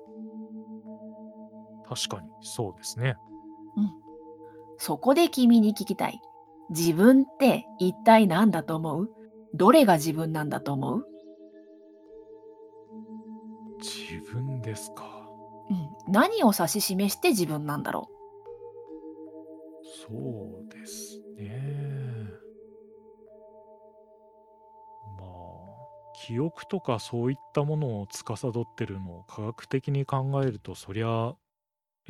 [1.93, 3.17] 確かにそうですね。
[4.77, 6.21] そこで君に聞きたい。
[6.69, 9.09] 自分って一体何だと思う？
[9.53, 11.05] どれが自分なんだと思う？
[13.79, 15.03] 自分ですか。
[15.69, 18.09] うん、何を指し示して自分なんだろ
[20.07, 20.07] そ
[20.65, 21.61] うですね。
[25.19, 25.29] まあ、
[26.25, 31.35] 記憶とかそういったものを司ってるのを科学的に考えると、そりゃ、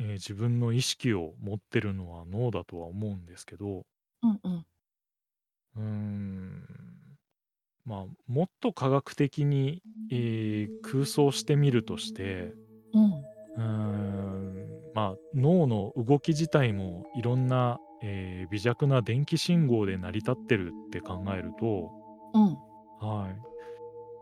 [0.02, 3.84] えー自分の意識を持ってるのは脳だとは思うんですけど、う。
[4.22, 4.66] うんうん。
[5.76, 6.66] うーん、
[7.84, 12.52] まあ、もっと科学的に、えー空想してみるとして、
[12.92, 13.12] うん。
[13.12, 21.90] うーんまあ脳の動き自体もいろんな、えー微弱な電気信号で成り立ってるって考えると、
[22.34, 22.58] うん。
[23.00, 23.51] はい、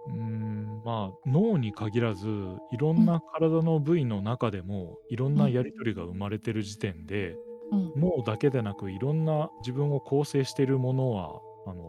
[0.06, 2.26] うーん、まあ、脳に限らず、
[2.72, 7.36] いろうん、んな体の部位の中でも、いろんうん、なやり取りが生まれてる時点で、
[7.70, 7.92] うん。
[7.96, 11.82] 脳だけでなく、いろんな自分を構成しているものは、あの、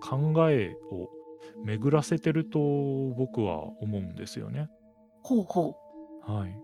[0.00, 1.08] 考えを
[1.64, 2.58] 巡らせてると
[3.16, 4.68] 僕は思うんですよね。
[5.22, 5.74] ほうほ
[6.22, 6.60] はい。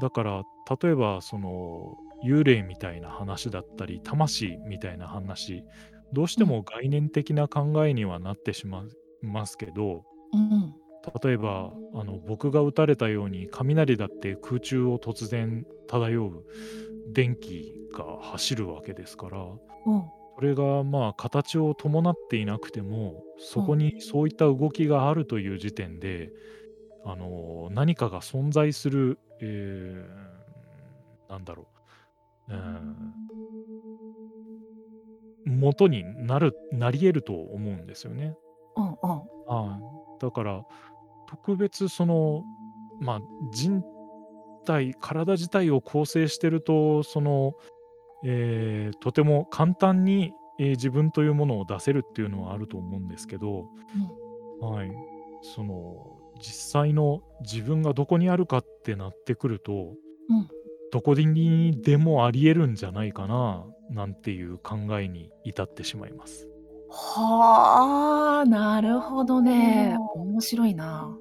[0.00, 0.42] だから、
[0.82, 5.64] 例えば、その、幽霊みたいな話だったり、魂みたいな話、
[6.12, 8.88] どうしても概念的な考えにはなってしまい
[9.22, 10.74] ますけど、うん、
[11.22, 16.44] 例えば、あの、僕が撃たれたように、雷だって空中を突然漂う
[17.12, 20.04] 電気が走るわけですから、うん、
[20.36, 23.78] それがまあ形を伴っていなくても、そこうん。
[23.78, 26.30] にそういった動きがあるという時点で、
[27.04, 30.38] あの、何かが存在する、えー
[31.28, 31.66] なんだろ
[32.48, 33.12] う、うん、
[35.44, 38.36] 元になるなり得ると思うんですよね。
[38.78, 38.94] うんうん。
[39.46, 39.78] は
[40.18, 40.20] い。
[40.20, 40.64] だから、
[41.28, 42.44] 特別その、
[43.00, 43.20] まあ、
[43.52, 43.82] 人
[44.64, 47.54] 体、体自体を構成してると、その、
[48.24, 53.66] えーとても簡単に、えー自分というものを出せるっていうのはあると思うんですけど、
[54.60, 54.90] うん、はい。
[55.42, 59.94] その、実際の自分がどこにあるかってなってくると、
[60.28, 60.48] うん。
[60.90, 66.48] どこにでもあり得るんじゃないかな、なんていう考えに至ってしまいます。
[66.90, 69.96] はあ、なるほどね。
[70.14, 71.16] 面白いな。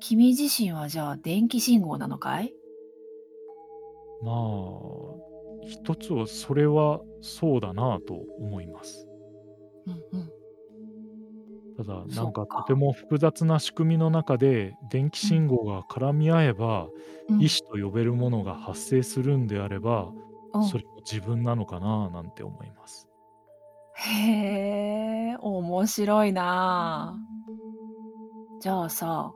[0.00, 2.52] 君自身はじゃあ電気信号なのかい？
[4.22, 4.34] まあ、
[5.66, 9.08] 一つはそれはそうだなと思います。
[9.86, 10.30] うんうん。
[11.76, 12.74] ただ、なんかとて。
[12.74, 16.88] も複雑な仕組みの中で、電気うん、信号が絡み合えば、
[17.28, 20.10] うん、意思と呼べるものが発生するんであれば、
[20.54, 20.64] うん。
[20.64, 23.05] それも自分なのかななんて思います。
[24.08, 27.18] へえ、面白いな。
[28.60, 29.32] じゃあさ、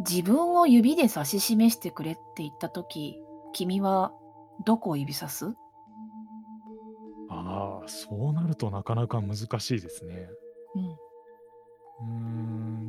[0.00, 3.16] 自分を指で指し示してくれって言った時、
[3.52, 4.12] 君は
[4.64, 5.54] どこを指さす？
[7.30, 10.28] ああ、そうなるとなかなか難しいですね。
[10.74, 12.04] うん、うー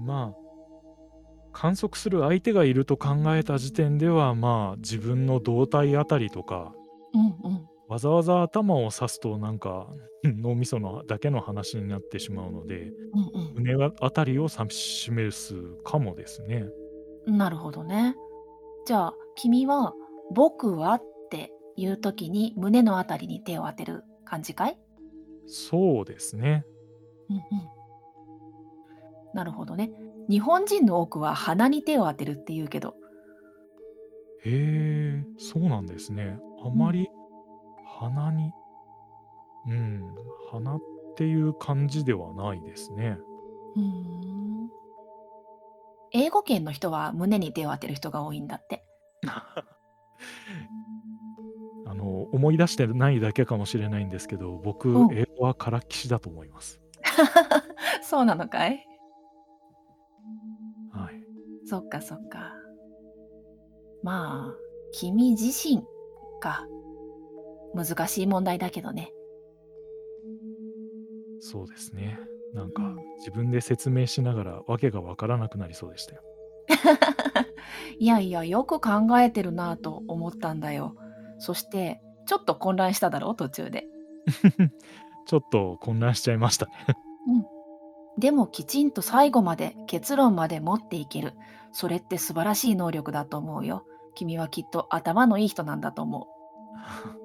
[0.01, 0.35] ん、まあ、
[1.53, 6.73] 観測する相手がいると考えた時点では、まあ、自分の胴体あたりとか、
[7.95, 9.87] わざわざ頭を指すとなんか
[10.23, 15.55] 脳みそのだけの話になってしまうので、うん胸あたりを指し示す
[15.85, 16.67] かもですね。
[17.25, 17.37] うん。
[17.37, 18.15] なるほどね。
[18.85, 19.93] じゃあ、君は
[20.35, 24.77] 「僕は」っていう時に胸のあたりに手を当てる感じかい？
[25.47, 26.65] そうですね。
[27.29, 27.43] うんうん。
[29.33, 29.91] なるほどね。
[30.29, 32.95] 日本人の多くは鼻に手を当てるって言うけど。
[34.43, 36.39] へえ、そうなんですね。
[36.61, 36.77] あうん。
[36.77, 37.07] まり
[37.99, 38.51] 鼻に、
[39.67, 40.15] うん、
[40.51, 40.81] 鼻っ
[41.15, 43.17] ていう感じではないですね。
[43.73, 44.69] ふーん。
[46.11, 48.85] 英語圏の人は胸に手を当てる人が多いんだって。
[51.87, 55.13] あの、思い出してないだけかもしれないんですけど、僕、うん。
[55.13, 56.81] 英語はからっきしだと思います。
[58.01, 58.85] そうなのかい？
[60.91, 61.23] はい。
[61.65, 62.53] そっかそっか。
[64.03, 64.55] まあ、
[64.91, 65.83] 君自身
[66.39, 66.67] か。
[67.75, 69.13] 難しい問題だけどね。
[71.39, 72.19] そうですね。
[72.53, 72.95] なんか、うん。
[73.19, 76.21] 自分で説明しながら、わけがわからなくなりそうでしたよ。
[77.99, 80.95] いやいや、よく考えてるなぁと思ったんだよ。
[81.37, 83.87] そして、ちょっと混乱しただろう、途中で。
[85.27, 86.71] ちょっと混乱しちゃいましたね。
[87.27, 87.45] うん。
[88.19, 91.33] でもきちんと最後まで結論まで持っていける。
[91.73, 93.85] それって素晴らしい能力だと思うよ。
[94.13, 97.19] 君はきっと頭のいい人なんだと思う。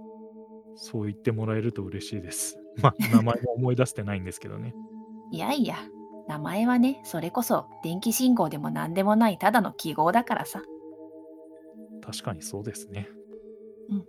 [0.83, 2.59] そう言ってもらえると嬉しいです。
[2.83, 4.75] ま、名前も思い出せてないんですけどね。
[5.31, 5.77] いやいや、
[6.27, 10.63] 名前はね、それこそ電気信号でも何でもないただの記号だからさ。
[12.03, 13.09] 確かにそうですね。
[13.91, 14.07] うん。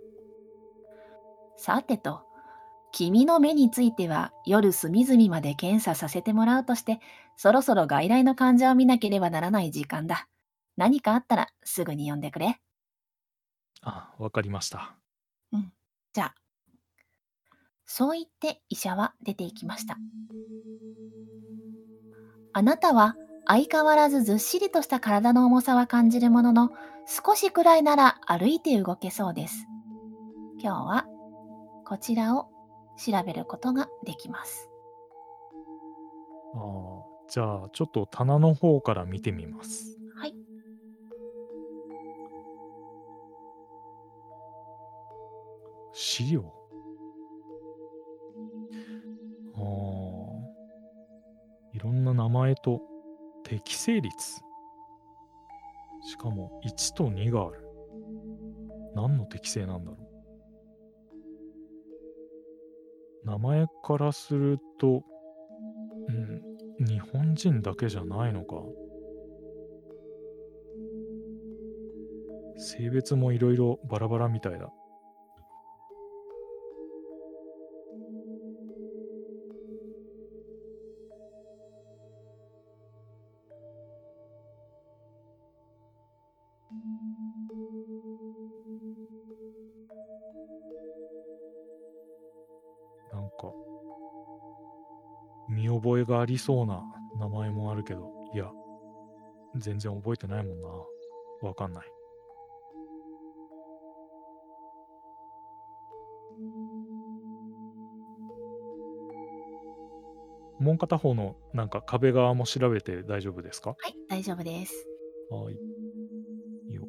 [1.58, 2.22] さてと、
[2.90, 7.00] 君の目については夜隅々まで検査させてもらうとして、
[7.36, 10.26] そろそろ外来の患者を見なければならない時間だ。
[10.78, 12.58] 何かあったらすぐに呼んでくれ。
[13.82, 14.96] あ、わかりました。
[15.52, 15.72] うん。
[16.12, 16.34] じゃあ、
[17.94, 19.98] そう言って医者は出て行きました。
[22.54, 26.70] あなたは相変わらずずっしりとした体の重さは感じるものの、
[27.06, 29.66] 少しくらいなら歩いて動けそうです。
[30.58, 31.06] 今日は
[31.84, 32.48] こちらを
[32.96, 34.70] 調べることができます。
[36.54, 39.98] ああ、じゃあ、ちょっと棚の方から見てみます。
[40.16, 40.34] はい。
[45.92, 46.61] 資料。
[51.82, 52.80] ああ、いろんと
[53.44, 54.40] 適正率。
[56.04, 57.64] しかも1と2がある。
[58.94, 59.96] 何の適正なんだろ
[63.24, 63.26] う。
[63.26, 65.02] 名前からすると、
[66.08, 68.56] うん、日本人だけじゃないのか。
[72.56, 74.72] 性別もいろいろバラバラみたいだ。
[96.04, 96.82] 覚えがありそうな
[97.18, 98.50] 名前もあるけど、いや、
[99.56, 100.68] 全然覚えてないもんな。
[101.42, 101.86] わかんない。
[110.60, 113.70] もう片方のなんか壁側も調べて大丈夫ですか？
[113.70, 114.86] はい、大丈夫です。
[115.30, 115.54] はい。
[116.72, 116.88] よ。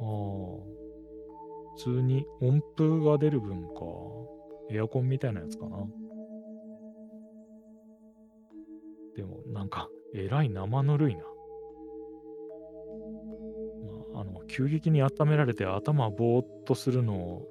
[0.00, 0.72] ああ。
[1.76, 3.80] 普通に音符が出る分か。
[4.70, 5.86] エアコンみたいなやつかな。
[9.16, 11.24] でも、なんか、えらい生ぬるいな。
[14.12, 17.42] まあ、あの、急激に温められて頭ぼーっとするの、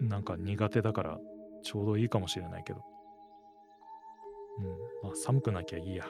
[0.00, 1.18] なんか苦手だから、
[1.62, 2.80] ちょうどいいかもしれないけど。
[4.58, 6.04] うん、まあ、寒くなきゃいいや。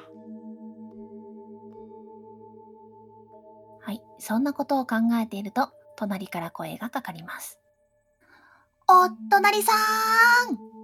[3.81, 7.61] はい、そんなことを考えていると、隣から声がかかります。
[8.89, 9.73] お隣さ
[10.51, 10.84] ん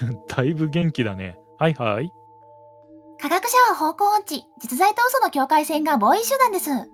[0.28, 1.38] だいぶ元気だね。
[1.58, 2.10] はいはい。
[3.20, 6.74] 科学者は方向音痴、実在と嘘の境界線がボーイ集団です。
[6.74, 6.88] ん？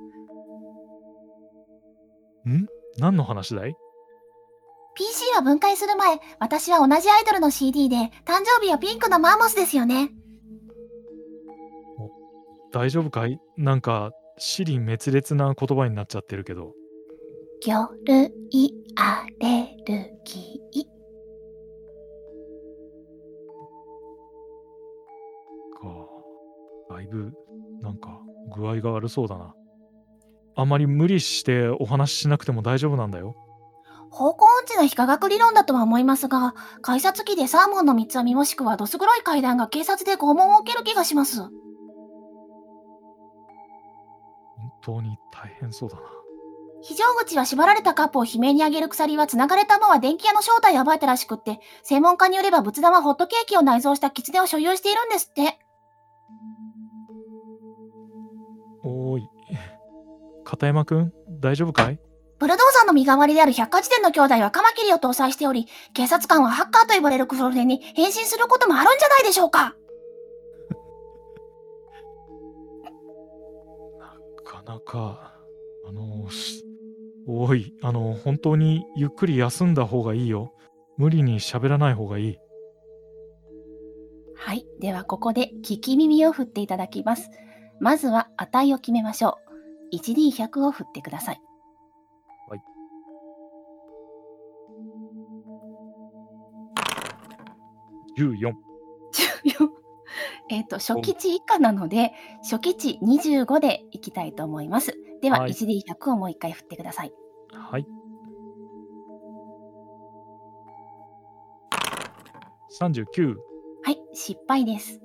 [2.99, 3.77] 何の話だい
[4.95, 10.11] ？PC は分解する前、私は同じアイドルの CD で、誕生日はピンクのマンモスですよね。
[12.73, 13.41] 大丈夫かい？
[13.57, 16.73] なんか、死に滅裂な言葉になっちゃってるけど。
[17.63, 20.90] 魚類アレルギー。
[27.11, 27.33] ぶ、
[27.83, 28.21] なんか、
[28.55, 29.55] 具合が悪そうだな。
[30.57, 33.35] あまり無理してお話ししなくても大丈夫なんだよ。
[34.11, 41.43] 方向音痴な非科学理論だとは思いますが、改札機でサーモンの三つ編みもしくはどす黒い階段が警察で拷問を受ける気がします。
[41.43, 41.51] 本
[44.83, 46.03] 当に大変そうだな。
[46.83, 55.59] 非常口は縛られたカップを悲鳴に上げる鎖は繋がれたまま電気屋の正体を暴いたらしくって、専門家によれば仏壇はホットケーキを内蔵した狐を所有しているんですって。
[58.83, 59.29] おーい。
[60.45, 62.01] 片山くん、大丈夫かい？
[62.39, 69.77] ブルドーザーの身代わりである百科事典の兄弟はカマキリを搭載しており、警察官はハッカーと呼ばれるクロレに変身することもあるんじゃないでしょうか。
[73.99, 75.35] なかなか、
[75.87, 76.65] あの、し
[77.29, 80.55] おい、あの、本当にゆっくり休んだ方がいいよ。
[80.97, 82.39] 無理に喋らない方がいい。
[84.35, 84.65] はい。
[84.81, 87.29] ではここで聞き耳を振っていただきます。
[87.81, 89.39] まずは値を決めましょ
[89.93, 89.97] う。
[89.97, 91.41] 1D100 を振ってください。
[92.49, 92.61] はい。
[98.19, 98.53] 14。
[99.45, 99.69] 14
[100.51, 102.13] えっと、初期値以下なので、
[102.43, 104.95] 初期値25でいきたいと思います。
[105.23, 107.13] では、はい 1D100 をもう一回振ってください。
[107.53, 107.87] はい。
[112.79, 113.37] 39。
[113.83, 115.01] はい、失敗です。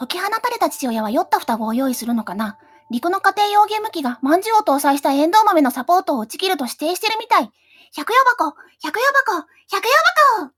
[0.00, 2.58] 解き放たれた父親は酔った双子を用意するのかな？
[2.90, 7.50] 陸の家庭用ゲーム機がまんじゅうを搭載したエンドウ豆のサポートを打ち切ると指定してるみたい。
[7.94, 9.90] 百葉箱百葉箱百葉
[10.38, 10.52] 箱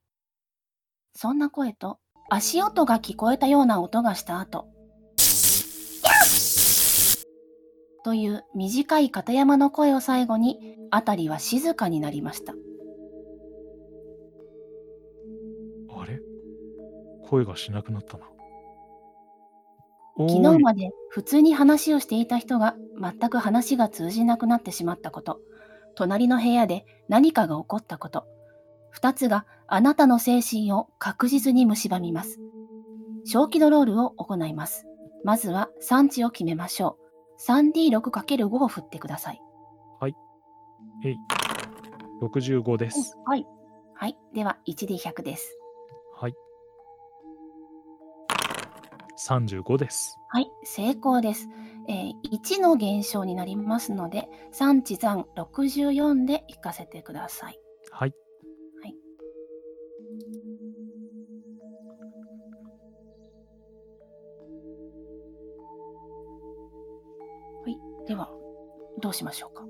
[1.17, 1.99] そんな声と
[2.31, 4.69] 足音が聞こえたような音がした後、
[8.05, 12.53] という短い片山の声を最後に、あたりは静かになりました。
[15.97, 16.21] あれ？
[17.29, 18.27] 声がしなくなったな。
[20.17, 25.41] お昨日まで普通に話をしていた人が全く話が通じなくなってしまったこと、
[25.95, 28.27] 隣の部屋で何かが起こったこと、
[28.91, 32.41] 二つがあなたの精神を確実に蝕みます。
[33.25, 34.87] 小気ドロールを行います。
[35.25, 37.03] まずは産地を決めましょう。
[37.49, 39.43] 3D6×5 を振ってください。
[41.05, 41.17] えい。
[42.23, 43.17] 65です。
[43.25, 43.47] はい。
[43.95, 44.17] はい。
[44.35, 45.59] では 1D100 です。
[49.19, 50.17] 35です。
[50.29, 51.49] はい、成功です。
[51.89, 57.61] えー、1の減少になりますので、3地算64で行かせてください。
[57.91, 58.15] はい。
[58.83, 58.95] はい、
[67.65, 68.31] はい、では、
[69.01, 69.65] どうしましょうか？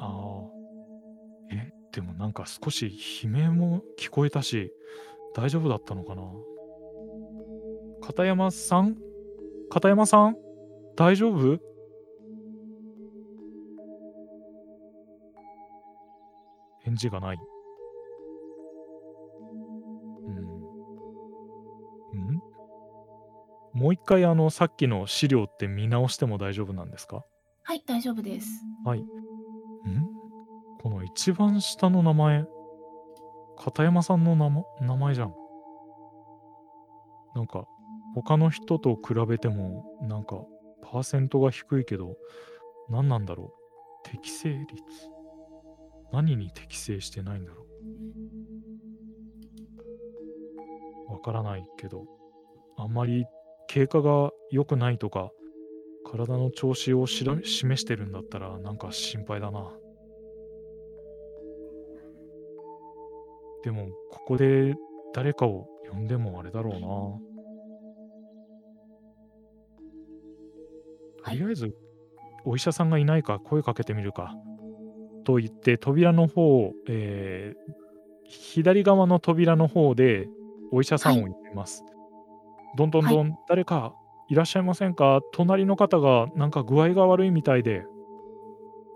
[0.00, 0.50] ああ。
[1.52, 2.90] え、でもなんか少し
[3.24, 4.72] 悲鳴も聞こえたし、
[5.34, 6.22] 大丈夫だったのかな？
[8.02, 8.96] 片山さん？
[9.70, 10.36] 片山さん？
[10.96, 11.58] 大丈夫？
[16.82, 17.38] 返事がない。
[20.26, 20.34] うん。
[22.18, 22.40] ん？
[23.74, 27.24] もう一回あのさっきの資料って見直しても大丈夫なんですか？
[27.62, 28.48] はい、大丈夫です。
[28.84, 29.00] はい。
[29.00, 29.06] ん？
[30.82, 32.46] この一番下の名前、
[33.56, 35.34] 片山さんの名前名前じゃん。
[37.34, 37.68] なんか、
[38.14, 40.44] 他の人と比べても、なんか、
[40.82, 42.16] パーセントが低いけど、
[42.88, 43.54] 何なんだろ
[44.04, 44.08] う？
[44.08, 44.82] 適正率。
[46.12, 47.66] 何に適正してないんだろ
[51.08, 51.12] う？
[51.12, 52.04] わからないけど、
[52.76, 53.26] あんまり
[53.68, 55.30] 経過が良くないとか、
[56.04, 59.70] 体の調子をしら示してるんだったら、なんか心配だな。
[63.62, 64.74] でも、ここで
[65.12, 67.29] 誰かを呼んでもあれだろうな。
[71.24, 71.74] とりあえず、
[72.44, 74.34] お医者さんがいないか声かけてみるか。
[75.24, 77.80] と言って、扉の方、えー
[78.32, 80.28] 左側の扉の方で
[80.70, 81.84] お医者さんを呼びます。
[82.76, 83.92] どんどんどん、誰か
[84.28, 85.20] いらっしゃいませんか？
[85.32, 87.84] 隣の方がなんか具合が悪いみたいで。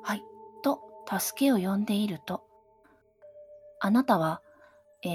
[0.05, 0.23] はい。
[0.63, 0.81] と、
[1.19, 2.45] 助けを呼んでいると、
[3.81, 4.41] あなたは、
[5.05, 5.11] えー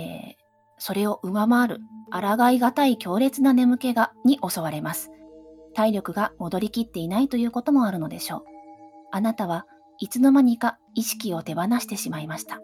[0.77, 1.79] それを上回る、
[2.11, 5.11] 抗いがたい強烈な眠気が、に襲われます。
[5.73, 8.43] 体力が戻りきっていないということもあるのでしょう。
[9.11, 9.65] あなたは
[9.99, 12.61] いつの間にか意識を手放してしまいました。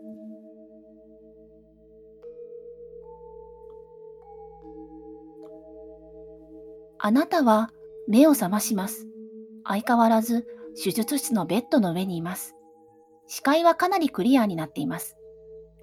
[6.97, 7.70] あなたは
[8.08, 9.08] 目を覚まします。
[9.64, 10.47] 相変わらず
[10.82, 12.56] 手術室のベッドの上にいます。
[13.28, 15.16] 視界はかなりクリアになっています。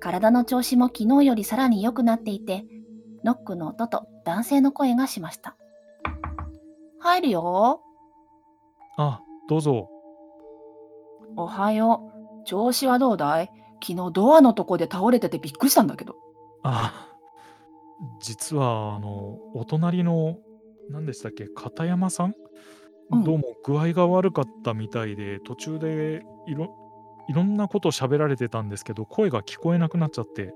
[0.00, 2.64] 体の調子も昨日よりさらに良くなっていて、
[3.24, 5.56] ノックの音と男性の声がしました。
[7.02, 7.82] 入るよ。
[8.96, 9.90] あ、どうぞ。
[11.36, 12.44] おはよう。
[12.44, 13.50] 調子はどうだい？
[13.84, 16.14] 昨日ドアのとこで倒れててびっくりしたんだけど。
[16.62, 17.08] あ、
[18.20, 20.36] 実は、あの、お隣の、
[20.90, 22.34] 何でしたっけ、片山さん、
[23.10, 26.74] うんどうも具合が悪かったみたいで、途中でいろ
[27.28, 30.54] いろんなこと喋られてたんですけど、声が聞こえなくなっちゃって、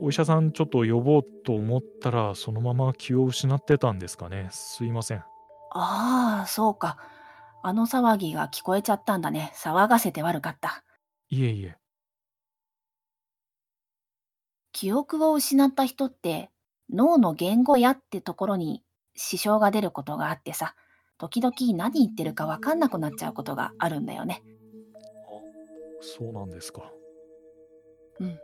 [0.00, 4.48] お医者さんちょっと呼ぼうと思ったら、そのまま気を失ってたんですかね。
[4.50, 5.24] すいません。
[5.74, 6.98] ああ、そうか。
[7.62, 9.52] あの騒ぎが聞こえちゃったんだね。
[9.56, 10.84] 騒がせて悪かった。
[11.30, 11.76] いえいえ。
[14.72, 16.50] 記憶を失った人って
[16.90, 18.82] 脳の言語やってところに
[19.14, 20.74] 支障が出ることがあってさ、
[21.18, 24.42] 時々何言ってるかわかんなくなっちゃうことがあるんだよね。
[26.00, 26.82] そうなんですか。
[28.18, 28.38] うん。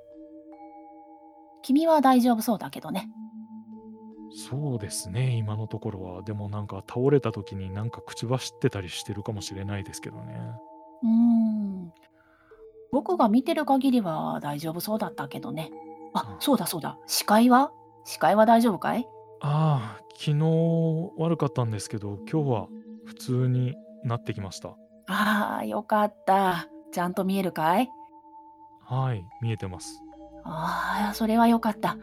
[1.63, 3.11] 君は大丈夫そうだけどね。
[4.31, 6.23] そうですね、今のところは。
[6.23, 10.39] でもなんか倒れた時になんか口走ってたりしてるかもしれないですけどね。
[11.03, 11.93] うーん。
[12.91, 15.71] 僕が見てる限りは大丈夫そうだったけどね。
[16.15, 16.99] あ、そうだそうだ。
[17.07, 17.71] 視界は？
[18.05, 19.07] 視界は大丈夫かい？
[19.41, 22.69] ああ、昨日悪かったんですけど、今日は
[23.05, 23.75] 普通に
[24.05, 24.71] なってきました。
[25.07, 26.69] ああ、よかった。
[26.93, 27.91] ちゃんと見えるかい？
[28.85, 30.03] はい、見えてます。
[30.45, 31.99] ああ、それはよかった。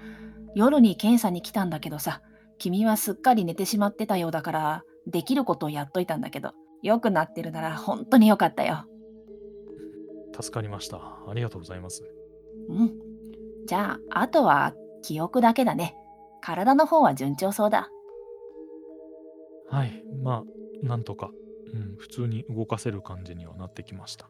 [0.56, 2.22] 夜に検査に来たんだけどさ、
[2.58, 8.86] 君はすっかり寝てしまってたようだから、できることをやっといたんだけど、良くなってるなら本当によかったよ。
[10.34, 10.98] 助かりました。
[10.98, 12.04] ありがとうございます。
[12.70, 12.94] うん。
[13.66, 15.96] じゃあ、あとは記憶だけだね。
[16.42, 17.90] 体の方は順調そうだ。
[19.70, 20.44] はい、ま
[20.84, 21.32] あ、なんとか、
[21.74, 24.30] うん、普通に動かせる感じにはなってきました。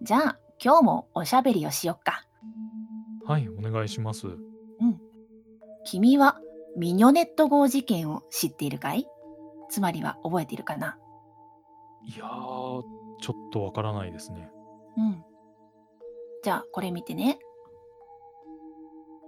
[0.00, 2.27] じゃあ、今日もおしゃべりをしよっか。
[3.28, 4.26] はい、お願いします。
[4.26, 4.38] うん。
[5.84, 6.40] 君は
[6.78, 9.06] ミニョネット号事件を知っているかい？
[9.68, 10.96] つまりは覚えているかな？
[12.06, 12.82] いやー、ちょ
[13.32, 14.50] っとわからないですね。
[14.96, 15.22] うん。
[16.42, 17.38] じゃあ、これ見てね。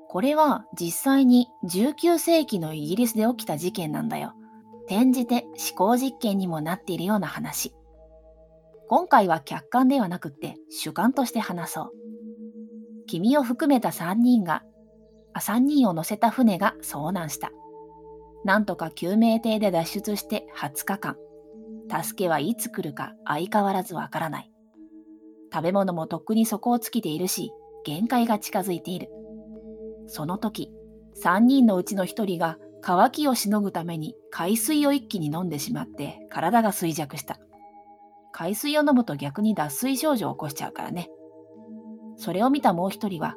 [0.09, 4.33] これは実際に19世紀のイギリスで起きた事件なんだよ。
[4.87, 7.75] 転じて思考実験にもなっているような話。
[8.89, 11.91] 今回は客観ではなくって主観として話そう。
[13.11, 14.63] 君を含めた3人が、
[15.37, 17.51] 3人を乗せた船が遭難した。
[18.45, 21.17] なんとか救命艇で脱出して20日間。
[22.05, 24.53] 助けはいつ来るか相変わらずわからない。
[25.53, 27.51] 食べ物もとっくに底を尽きているし、
[27.85, 29.09] 限界が近づいている。
[30.07, 30.71] その時、
[31.15, 37.41] 三人のうちの一人が渇きをしのぐために海水を一気に飲んでしまって体が衰弱した。
[38.31, 41.11] 海水を飲むと逆に脱水症状を起こしちゃうからね。
[42.21, 43.35] それを見たもう一人は、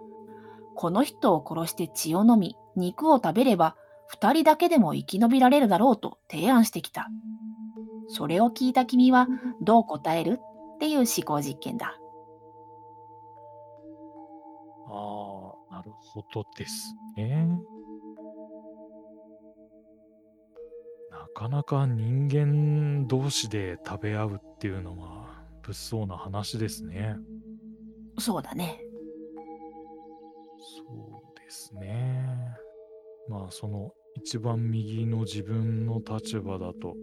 [0.75, 3.77] この人を殺して血を飲み、肉を食べれば、
[4.07, 7.07] 二人だけでも生き延びられるだろうと提案してきた。
[8.09, 9.27] それを聞いた君は
[9.61, 10.39] どう答える
[10.75, 11.97] っていう思考実験だ。
[14.89, 17.47] ああ、なるほどですね。
[21.09, 27.15] なかなか人間同士で食べ合うっていうのは物騒な話ですね。
[28.20, 28.80] そうだね。
[30.78, 32.26] そうですね。
[33.28, 36.95] まあ、その一番右の自分の立場だと、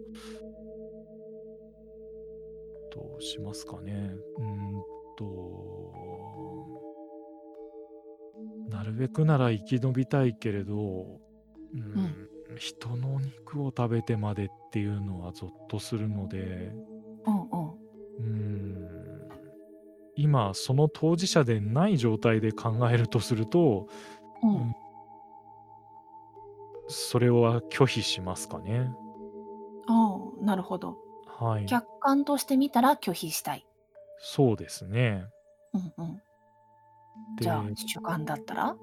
[2.93, 4.13] どうしますかね。
[4.37, 4.83] うーん
[5.17, 5.93] と、
[8.69, 12.03] なるべくなら生き延びたいけれど、うーうん。
[12.03, 16.71] ん、人の肉を食べてまでっていうのはゾッとするので、
[20.21, 23.87] 今その当事者でない状態で考えるとすると、
[24.43, 24.55] うん。
[24.55, 24.75] うん、
[26.87, 28.91] それは拒否しますかね。
[29.87, 30.97] ああ、なるほど。
[31.27, 31.65] はい。
[31.65, 33.65] 客観として見たら拒否したい。
[34.19, 35.25] そうですね。
[35.73, 36.21] うんうん。
[37.39, 38.75] じゃあ、で、主観だったら？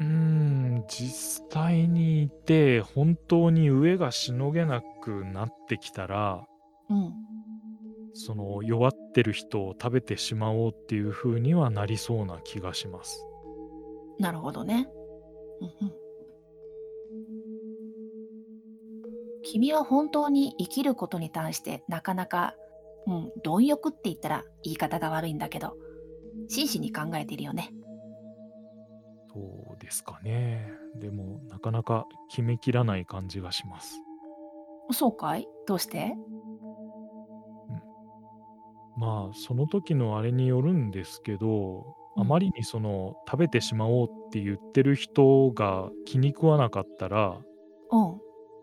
[0.00, 6.44] うーん、実際にいて、本当に飢えがしのげなくなってきたら、
[6.88, 7.12] うん。
[8.12, 13.24] その弱ってる人を食べてしまおうっていう風にはなりそうな気がします。
[14.18, 14.88] なるほどね。
[15.60, 15.92] うんうん。
[19.42, 22.54] 君は本当に生きることに対してなかなか、
[23.06, 25.76] うん、貪欲って言ったら言い方が悪いんだけど、
[26.48, 27.72] 真摯に考えているよね。
[29.32, 30.70] そうですかね。
[30.96, 33.94] でも、なかなか決めきらない感じがします。
[34.92, 35.48] そうかい？
[35.66, 36.14] どうして？
[36.16, 36.39] うん。
[39.00, 42.22] まあ、その時のあれによるんですけど、うん。
[42.22, 47.40] あまりにその食べてしまおうって言ってる人が気に食わなかったら、
[47.90, 48.20] うん。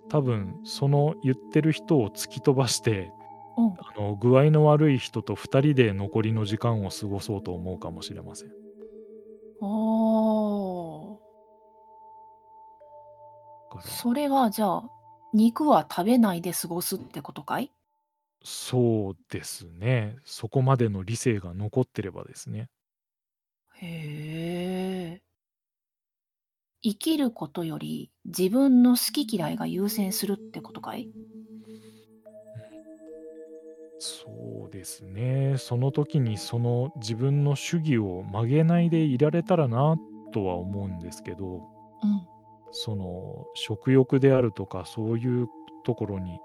[0.10, 3.12] 多分その言ってる人を突き飛ばして、
[3.58, 3.78] うん。
[3.78, 8.54] あの具合の悪い人と2人で残りの時間を過ごそうと思うかもしれません。
[9.60, 11.20] おー。
[13.70, 14.92] だから、それはじゃあ、
[15.34, 17.72] 肉は食べないで過ごすってことかい？
[18.50, 20.16] そうですね。
[20.24, 22.70] そこまでの理性が残ってればですね。
[23.76, 25.22] へえ。
[26.82, 31.10] 生きることより自分の好き嫌いが優先するってことかい？
[34.00, 35.58] そうですね。
[35.58, 39.98] その時にその自分の主義を曲げないでいられたらな
[40.32, 41.62] とは思うんですけど、うん。
[42.72, 45.50] その食欲であるとかそういう
[45.84, 46.40] ところに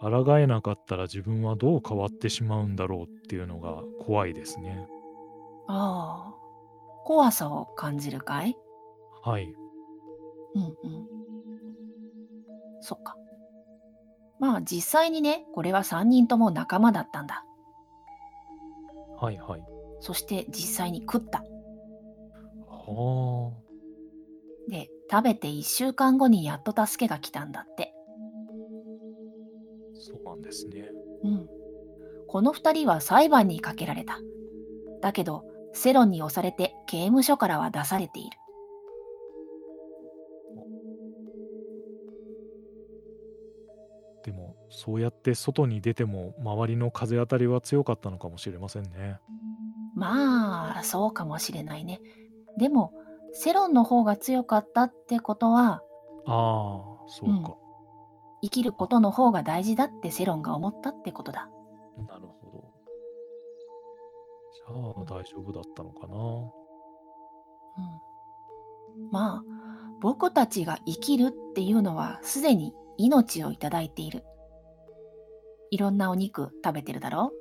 [0.00, 4.86] 抗えなかったら自分はどう変わってしまうんだろうっていうのが怖いですね。
[5.66, 6.34] ああ。
[7.04, 8.56] 怖さを感じるかい？
[9.22, 9.52] はい。
[10.54, 10.72] うんうん。
[12.80, 13.16] そっか。
[14.38, 17.44] まあ実際にね、これは3人とも仲間だったんだ。
[19.20, 19.64] はいはい。
[20.00, 21.42] そして実際に食った。
[22.68, 23.52] は
[24.68, 27.94] で、食べて1週間後にやっと助けが来たんだって。
[29.98, 30.90] あ、そうなんですね。
[31.24, 31.48] うん。
[32.26, 34.22] この2人は裁判にかけられた。
[35.00, 38.38] だけど、世論に押されて刑務所からは出されている。
[44.24, 49.18] でも、そうやって外に出ても周りの風当たりは強かったのかもしれませんね。
[49.94, 52.00] まあ、そうかもしれないね。
[52.58, 52.92] でも、
[53.32, 55.82] 世論の方が強かったってことは、
[56.26, 57.56] ああ、そううんか。
[58.42, 61.48] 生きることの方が大事だって世論が思ったってことだ。
[62.06, 62.64] なるほど。
[64.54, 64.78] じゃあ
[65.18, 66.16] 大丈夫だったのかな。
[66.16, 66.18] う
[69.06, 69.10] ん。
[69.10, 69.42] まあ、
[70.00, 74.24] 僕たちが生きるっていうのはすでに命をいただいている。
[75.70, 77.32] いろんなお肉食べてるだろ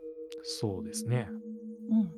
[0.43, 1.27] そうですね。
[1.89, 2.11] うん。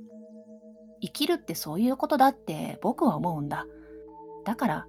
[1.01, 3.65] 生きるってそういうことだって僕は思うんだ。
[4.45, 4.87] だから、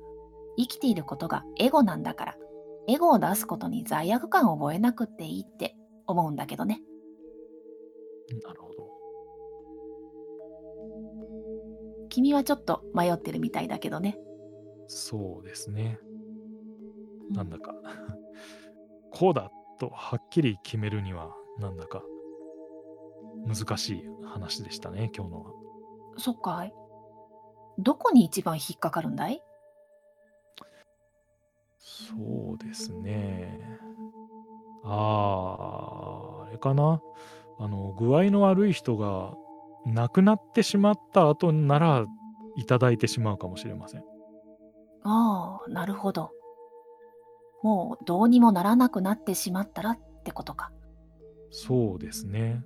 [0.56, 2.36] 生きていることがエゴなんだから、
[2.92, 5.76] エゴを出すことに罪悪感を覚えなくっていいって
[6.06, 6.82] 思うんだけどね。
[8.44, 8.90] なるほど。
[12.08, 14.18] 君はちょっと迷ってるみたいだけどね。
[14.88, 15.98] そうですね。
[16.02, 16.20] うん
[17.30, 17.74] なんだか
[19.12, 22.02] こうだとはっきり決めるには、なんだか
[23.46, 25.52] 難しい話でしたね、今日のは。
[26.18, 26.74] そっかい。
[27.78, 29.42] どこに一番引っかかるんだい？
[31.80, 33.58] そうですね。
[34.84, 37.00] ああ、あれかな。
[37.58, 39.34] あの具合の悪い人が
[39.86, 42.06] 亡くなってしまった後なら
[42.56, 44.04] いただいてしまうかもしれません。
[45.04, 46.30] ああ、なるほど。
[47.62, 50.72] もうどうにもならなくなってしまったらってことか。
[51.50, 52.62] そうですね。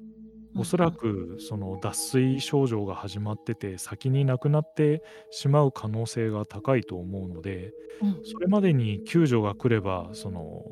[0.55, 0.61] うん。
[0.61, 7.73] おそらくその脱水症状が始まってて先に亡くなってしまう可能性が高いと思うので
[8.25, 10.63] それまでに救助が来ればその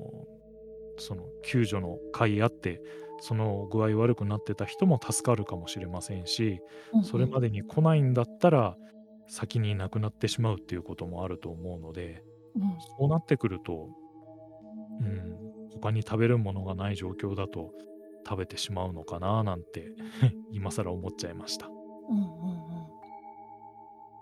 [0.99, 2.80] その救助の会あって
[3.20, 6.61] その具合悪くなってた人も助かるかもしれませんし
[6.93, 7.05] うん。
[7.05, 8.76] それまでに来ないんだったら
[9.28, 12.22] 先に亡くなってしまうっていうこともあると思うので
[12.57, 12.62] うん。
[12.99, 13.89] そうなってくると、
[15.01, 15.37] うん、
[15.72, 17.72] 他に食べるものがない状況だと
[18.27, 19.93] 食べてしまうのかななんて
[20.53, 21.66] 今更思っちゃいました。
[21.66, 22.73] うんうんうん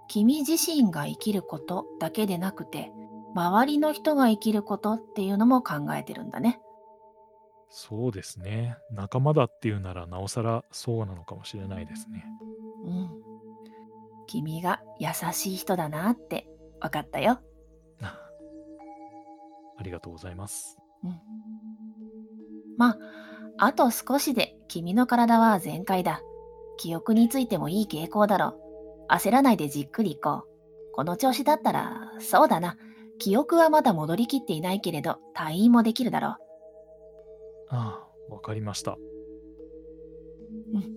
[0.08, 2.92] 君自身が生きることだけでなくて
[3.32, 6.60] 周りの人が生きることっていうのも考えてるんだね。
[7.68, 8.76] そうですね。
[8.90, 12.26] 仲間だっていうならなおさらそうなのかもしれないですね。
[12.84, 13.10] うん。
[14.26, 16.48] 君が優しい人だなって
[16.80, 17.40] 分かったよ。
[18.02, 20.76] ありがとうございます。
[21.04, 21.20] うん。
[22.76, 22.98] まあ、
[23.62, 26.22] あと少しで君の体は全開だ。
[26.78, 28.56] 記憶についてもいい傾向だろ
[29.10, 29.12] う。
[29.12, 30.50] 焦らないでじっくり行こう。
[30.94, 32.78] この調子だったら、そうだな。
[33.18, 36.28] 記憶はまだ戻りきっていないけれど、退院もできるだろ
[37.68, 38.00] あ
[38.30, 38.92] あ、わかりました。
[38.92, 38.98] う。
[40.72, 40.96] うん。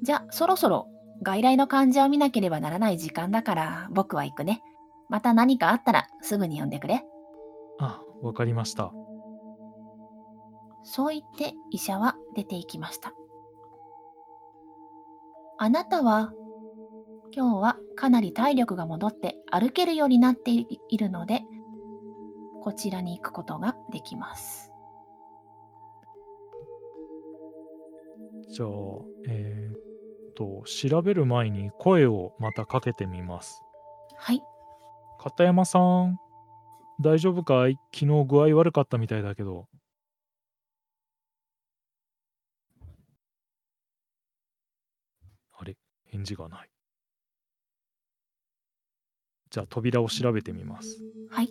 [0.00, 0.86] じゃあ、そろそろ
[1.22, 4.62] 外来の患者を見なければならない時間だから、僕は行くね。
[5.08, 7.02] また何かあったらすぐに呼んでくれ。
[7.80, 8.92] あ、わかりました。
[10.84, 13.12] そう言って医者は出て行きました。
[15.58, 16.32] あなたは
[17.34, 20.66] 今日はかなり体力が戻って歩けるようになってい
[20.96, 21.42] るので、
[22.62, 24.70] こちらに行くことができます。
[28.50, 28.68] じゃあ、
[29.28, 29.76] えー
[30.30, 33.62] っと、調べる前に声をまたかけてみます。
[34.16, 34.42] はい。
[35.18, 36.18] 片山さん、
[37.00, 37.76] 大丈夫かい？
[37.92, 39.66] 昨日具合悪かったみたいだけど。
[45.56, 45.76] あれ
[46.14, 46.68] 返事がない。
[49.50, 51.00] じゃあ扉を調べてみます。
[51.30, 51.48] はい。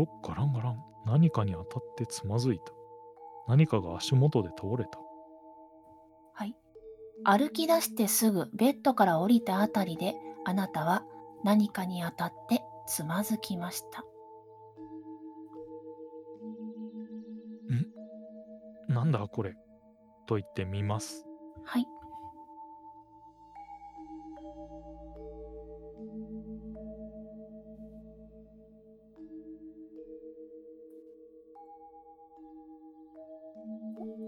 [0.00, 0.84] 音ガランガラン。
[1.06, 2.72] 何かに当たってつまずいた。
[3.48, 4.98] 何かが足元で倒れた。
[6.34, 6.54] はい。
[7.24, 10.14] 歩き出してすぐベッドから降りたあたりで
[10.44, 11.04] あなたは
[11.44, 14.04] 何かに当たってつまずきました。
[18.88, 19.54] なんだこれ？
[20.26, 21.24] と言ってみます。
[21.64, 21.86] はい。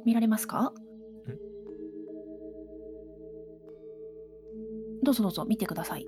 [0.05, 0.73] 見られますか？
[5.03, 6.07] どうぞどうぞ見てください。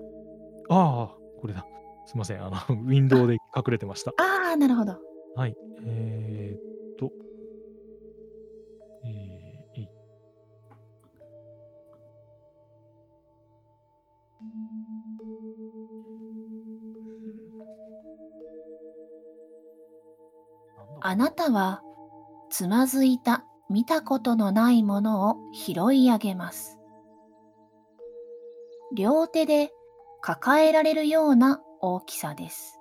[0.68, 1.66] ああ、これだ。
[2.07, 2.44] すいません。
[2.44, 4.12] あの、 ウィンドウで隠れてました。
[4.12, 4.96] ああ、なるほど。
[5.34, 5.57] はい。
[5.86, 7.11] えー、っと。
[9.05, 9.88] えー、い
[21.00, 21.82] あなたは
[22.50, 26.78] つまずいた見たことのないものを拾い上げます。
[28.94, 29.70] 両手で
[30.20, 32.80] 抱えられるような大きさです。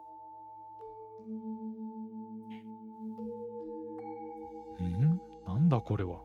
[4.82, 5.20] ん？
[5.45, 6.22] なんだこれは？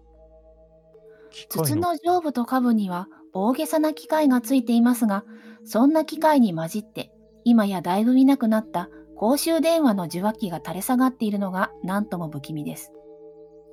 [1.49, 5.25] 筒の上部と下部には大げさな機械がついていますが、
[5.65, 7.11] そんな機械に混じって、
[7.43, 12.93] 今やだいぶ見なくなった公衆電話の受話器が垂れ下がっているのが何とも不気味です。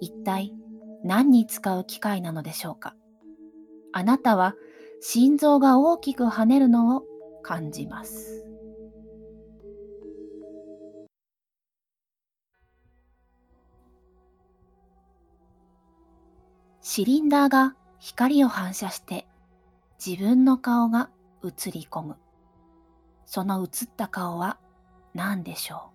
[0.01, 0.51] 一体
[1.03, 2.95] 何に使う機械なのでしょうか？
[3.93, 4.55] あなたは
[4.99, 7.03] 心臓が大きく跳ねるのを
[7.43, 8.41] 感じます。
[16.87, 19.25] シリンダーが光を反射して
[19.97, 21.09] 自分の顔が
[21.43, 22.15] 映り込む。
[23.25, 24.59] その映った顔は
[25.15, 25.89] 何でしょ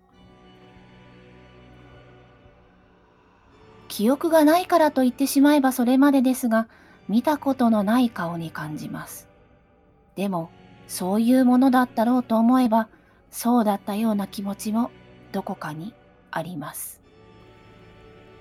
[3.87, 3.87] う？
[3.87, 6.67] 記憶がないからと言ってしまえばそれまでですが、
[7.07, 9.29] 見たことのない顔に感じます。
[10.17, 10.49] でも、
[10.89, 12.89] そういうものだったろうと思えば、
[13.29, 14.91] そうだったような気持ちも
[15.31, 15.93] どこかに
[16.31, 17.00] あります。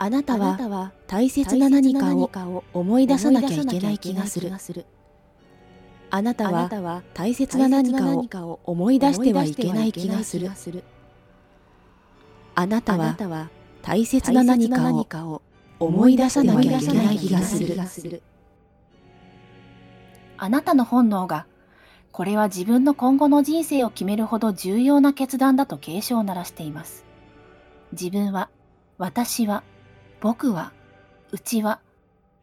[0.02, 4.40] あなたは大切なな何何かを思い出さなきゃいけない気がす
[4.72, 4.86] る
[6.08, 7.92] あなたは大切な何
[8.30, 10.50] かを思い出してはいけない気がする。
[12.54, 13.50] あなたは
[13.82, 14.70] 大切な何
[15.06, 15.42] かを
[15.78, 17.62] 思い出さなきゃいけない気がす
[18.08, 18.22] る。
[20.38, 21.46] あなたの本能が、
[22.10, 27.04] これは自分の今後の人生を決めるほど重要な決断だと警鐘を鳴らしています。
[27.92, 28.48] 自分は、
[28.96, 29.62] 私は、
[30.20, 30.72] 僕は、
[31.32, 31.80] うちは、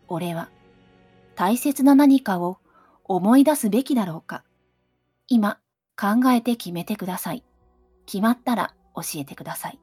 [0.08, 0.50] 俺は、
[1.36, 2.58] 大切な何かを
[3.04, 4.44] 思い出すべきだろうか。
[5.28, 5.60] 今、
[5.96, 7.44] 考えて決めてください。
[8.08, 9.80] 決まったら教えてください。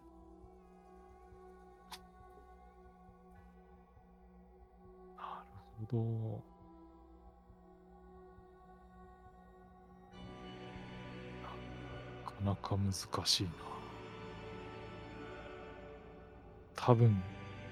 [5.16, 6.54] なるほど。
[12.44, 13.50] なかなか難しいな。
[16.74, 17.22] 多分、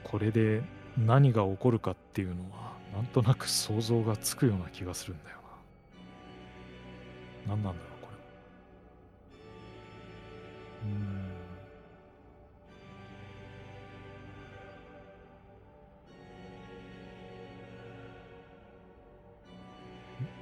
[0.04, 0.62] これで
[0.96, 5.36] 何が起こるかっていうのは、なんとなく想像がつくような気がするんだよ
[7.46, 7.54] な。
[7.54, 8.08] 何なんだろう、こ
[10.84, 10.90] れ。
[10.90, 11.22] うん。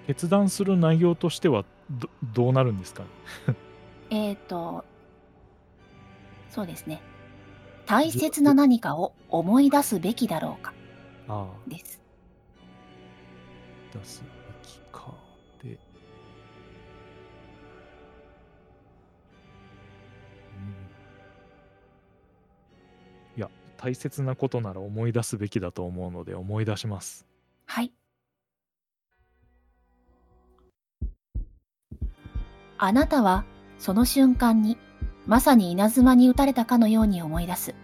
[0.07, 3.05] 決断する内容としてはどどうなるんですか
[4.11, 4.85] えっ、と、
[6.49, 7.01] そうですね。
[7.91, 10.73] 大切な何かを思い出すべきだろうか？
[11.27, 12.01] ああ、です。
[13.93, 14.29] 出すべ
[14.63, 15.13] きか。
[15.61, 15.77] で、うん、
[23.37, 27.27] いや、大切なことなら思い出すべきだと思うので思い出します。
[27.67, 27.93] はい。
[32.79, 33.45] あなたは
[33.79, 34.79] その瞬間に
[35.31, 37.77] まさに稲妻に打たれたかのように思い出す。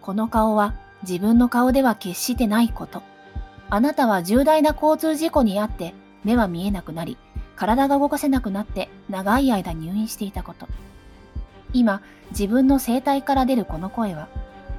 [0.00, 3.02] この顔は自分の顔では決してないこと。
[3.68, 5.92] あなたは重大な交通事故に遭って
[6.24, 7.18] 目は見えなくなり、
[7.54, 10.66] 体が動かせなくなって長い間入院していたこと。
[11.74, 12.00] 今、
[12.30, 14.28] 自分の声帯から出るこの声は、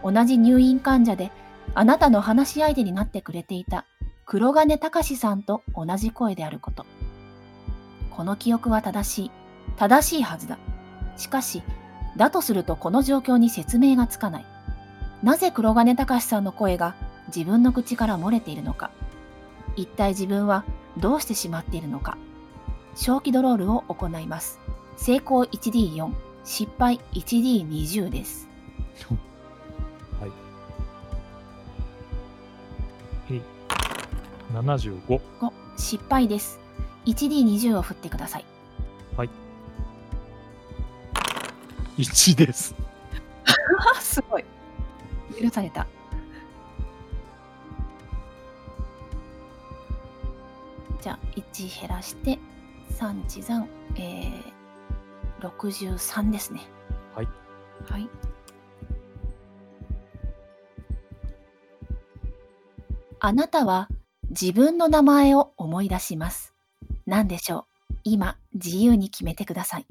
[0.03, 1.31] 同じ入院患者で
[1.75, 3.85] あなたの話し相手になってくれていた
[4.25, 6.83] 黒金隆さんと同じ声であること。
[8.09, 9.31] この記憶は正しい。
[9.77, 10.57] 正しいはずだ。
[11.17, 11.63] しかし、
[12.17, 14.45] だとするとこの状況に説明がつかない。
[15.23, 16.95] なぜ黒金隆さんの声が
[17.27, 18.91] 自分の口から漏れているのか。
[19.75, 20.63] 一体自分は
[20.97, 22.17] どうしてしまっているのか。
[22.95, 24.59] 小気ドロールを行います。
[24.97, 26.11] 成功 1D4、
[26.45, 28.47] 失敗 1D20 です。
[30.19, 30.31] はい。
[33.31, 33.41] えい。
[34.53, 35.01] 75。
[35.07, 36.59] 5、失敗です。
[37.05, 38.45] 1D20 を振ってください。
[41.97, 42.75] 1です。
[43.95, 44.45] あ、 すごい。
[45.41, 45.87] 許された。
[51.01, 52.39] じゃあ、1減らして、
[52.91, 56.61] 3地残、えー、63ですね。
[57.15, 57.27] はい。
[57.89, 58.09] はい。
[63.19, 63.89] あなたは
[64.29, 66.53] 自分の名前を思い出します。
[67.05, 67.95] 何でしょう？
[68.03, 69.85] 今、自由に決めてください。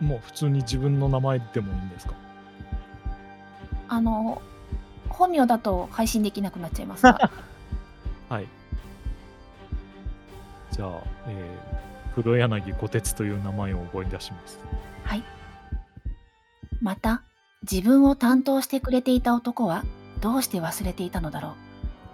[0.00, 2.14] もう普通に自分の名前でもいいんですか？
[3.88, 4.42] あの、
[5.08, 7.30] 本名だと配信できなくなっちゃいますが、
[8.28, 8.46] はい。
[10.72, 10.88] じゃあ、
[11.28, 11.76] えー
[12.16, 14.58] 黒柳小鉄という名前を覚え出します。
[15.04, 15.22] はい。
[16.80, 17.20] また、
[17.70, 19.84] 自分を担当してくれていた男は
[20.22, 21.52] どうして忘れていたのだろう。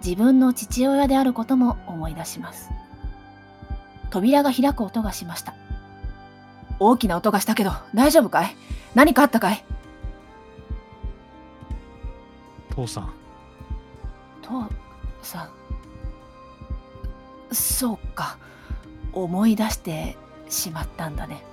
[0.05, 2.69] 自分の父親であることも思い出します。
[4.09, 5.53] 扉が開く音がしました。
[6.85, 8.55] 大きな音がしたけど、大丈夫かい？
[8.95, 9.63] 何かあったかい？
[12.75, 13.13] 父さん、
[14.41, 14.67] 父
[15.21, 15.49] さん。
[17.55, 18.37] そうか。
[19.13, 20.17] 思い出して
[20.49, 21.43] しまったんだね。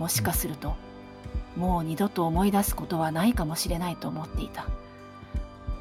[0.00, 0.74] もしかすると、
[1.56, 4.66] もう二度と思い出すことはないかもしれないと思っていた。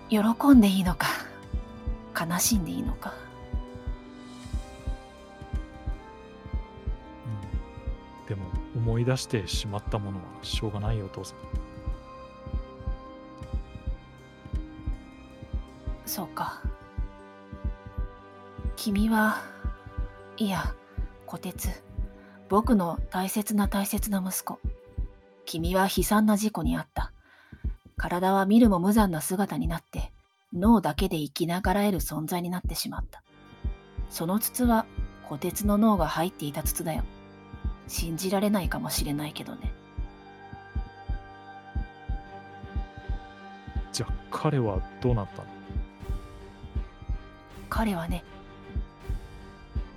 [0.10, 1.08] 喜んでいいのか、
[2.16, 3.14] 悲しんでいいのか？
[8.86, 11.38] 思い出してしまったものはしょうがないよお、父さん。
[16.06, 16.62] そうか。
[18.76, 19.42] 君は、
[20.38, 20.76] いや、
[21.26, 21.70] 小鉄、
[22.48, 24.60] 僕の大切な大切な息子。
[25.46, 27.12] 君は悲惨な事故にあった。
[27.98, 30.12] 体は見るも無残な姿になって、
[30.54, 33.24] 脳だけで生きながらえる存在になってしまった。
[34.12, 34.86] その筒は、
[35.28, 37.04] 小鉄の脳が入っていた筒だよ。
[37.88, 39.72] 信じられないかもしれないけどね。
[43.92, 45.48] じゃあ彼はどうなったの？
[47.70, 48.24] 彼はね、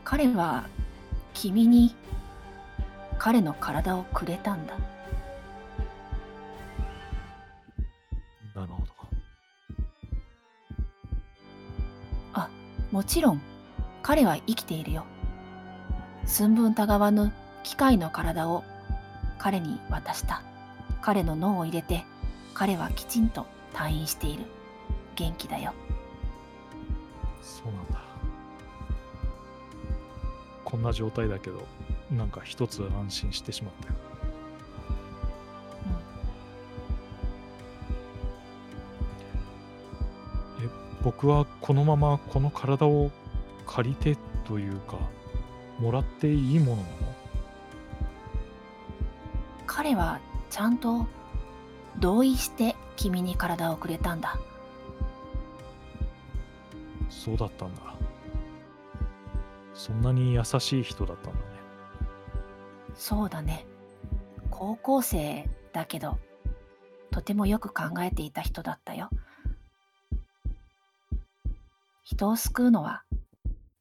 [0.05, 0.67] 彼は
[1.35, 1.95] 君に
[3.19, 4.75] 彼の体をくれたんだ。
[8.55, 8.93] なるほど。
[12.35, 12.49] あ、
[12.91, 13.41] もちろん
[14.03, 15.05] 彼は生きているよ。
[16.25, 17.33] 寸分たがわぬ
[17.69, 18.65] 機械の体を
[19.37, 20.43] 彼に渡した。
[21.03, 22.07] 彼の脳を入れて
[22.55, 23.45] 彼はきちんと
[23.75, 24.47] 退院している。
[25.17, 25.75] 元気だよ。
[27.43, 28.01] そうなんだ。
[30.65, 31.67] こんな状態だけど、
[32.11, 33.95] なんか一つ安心してしまったよ。
[40.63, 40.69] え、
[41.05, 43.11] 僕はこのままこの体を
[43.67, 44.17] 借りて
[44.47, 44.97] というか、
[45.79, 47.08] もらっていいものなの？
[49.79, 50.19] 彼は
[50.51, 51.07] ちゃんと
[52.01, 54.37] 同意して君に体をくれたんだ。
[57.09, 57.83] そうだったんだ。
[59.75, 61.45] そんなに優しい人だったんだね。
[62.97, 63.67] そうだね。
[64.51, 66.19] 高校生だけど、
[67.13, 69.11] とてもよく考えていた人だったよ。
[72.03, 73.05] 人を救うのは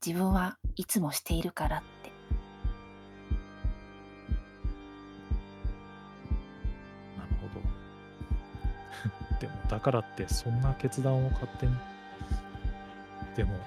[0.06, 1.97] 自分はいつもしているからって。
[9.70, 11.76] だからってそんな決断を勝手に。
[13.36, 13.57] でも、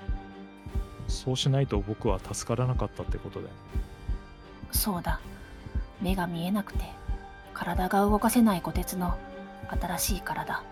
[1.09, 3.59] そうしないと僕は助からなかったってことだよね。
[4.73, 5.21] そうだ。
[6.01, 6.85] 目が見えなくて、
[7.53, 9.19] 体が動かせない虎鉄の
[9.69, 10.63] 新しい体。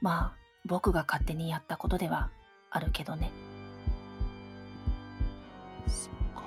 [0.00, 2.30] まあ、僕が勝手にやったことでは
[2.70, 3.30] あるけどね。
[5.86, 6.42] そっか。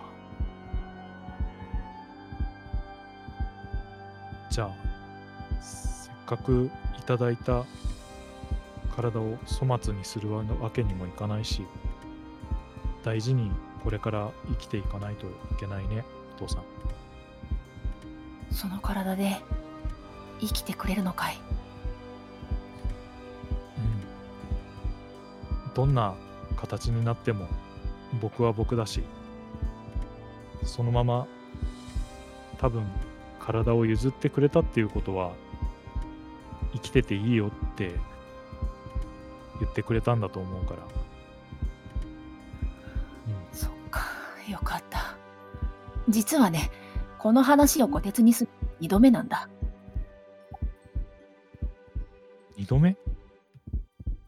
[4.49, 4.85] じゃあ、
[6.26, 6.69] く
[6.99, 7.65] いただいた
[8.95, 11.65] 体を粗末にするわけにもいかないし、
[13.03, 13.51] 大事に
[13.84, 16.03] これから生きていかないといけないね、
[16.38, 16.63] お父さん。
[18.51, 19.41] その体で
[20.39, 21.38] 生きてくれるのかい？
[25.67, 25.73] うん。
[25.73, 26.15] どんな
[26.55, 27.47] 形になっても
[28.21, 29.03] 僕は僕だし、
[30.63, 31.28] そのまま
[32.57, 32.88] 多分
[33.39, 35.34] 体を譲ってくれたっていうことは
[36.76, 37.95] 生きてていいよって
[39.59, 40.80] 言ってくれたんだと思うから。
[40.82, 40.84] う
[43.30, 43.57] ん。
[43.57, 44.01] そっか、
[44.49, 45.17] よかった。
[46.09, 46.69] 実はね、
[47.17, 48.51] この話を虎鉄にする
[48.82, 49.49] 2度目なんだ。
[52.57, 52.97] 二度目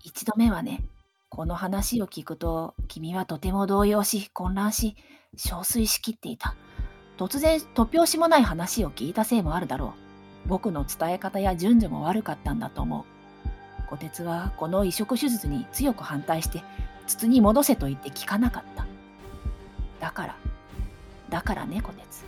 [0.04, 0.84] ？1度目はね、
[1.30, 4.96] この話を聞くと、君はとても動揺し、混乱し、
[5.36, 6.56] 憔悴しきっていた。
[7.18, 10.07] 突然、突拍子もない話を聞いたせいもあるだろう。
[10.48, 13.04] 僕の伝え方や順序も悪かったんだと思う。
[13.88, 16.64] 虎鉄はこの移植手術に強く反対して、
[17.06, 18.86] 筒に戻せと言って聞かなかった。
[20.00, 20.36] だから、
[21.30, 22.26] だからね、虎鉄。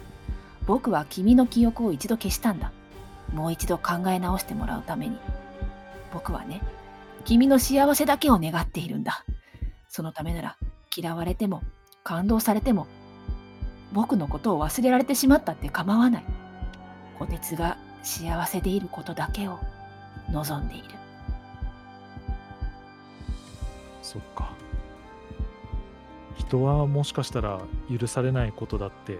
[0.65, 2.71] 僕は君の記憶を一度消したんだ。
[3.33, 5.17] もう一度考え直してもらうために。
[6.13, 6.61] 僕はね、
[7.25, 9.25] 君の幸せだけを願っているんだ。
[9.87, 10.57] そのためなら、
[10.95, 11.61] 嫌われても、
[12.03, 12.87] 感動されても、
[13.93, 16.25] 僕のことを忘れられてしまったって構わない。
[17.17, 19.59] 虎鉄が幸せでいることだけを
[20.31, 20.85] 望んでいる。
[24.01, 24.49] そっか。
[26.35, 27.59] 人はもしかしたら
[27.95, 29.19] 許されないことだって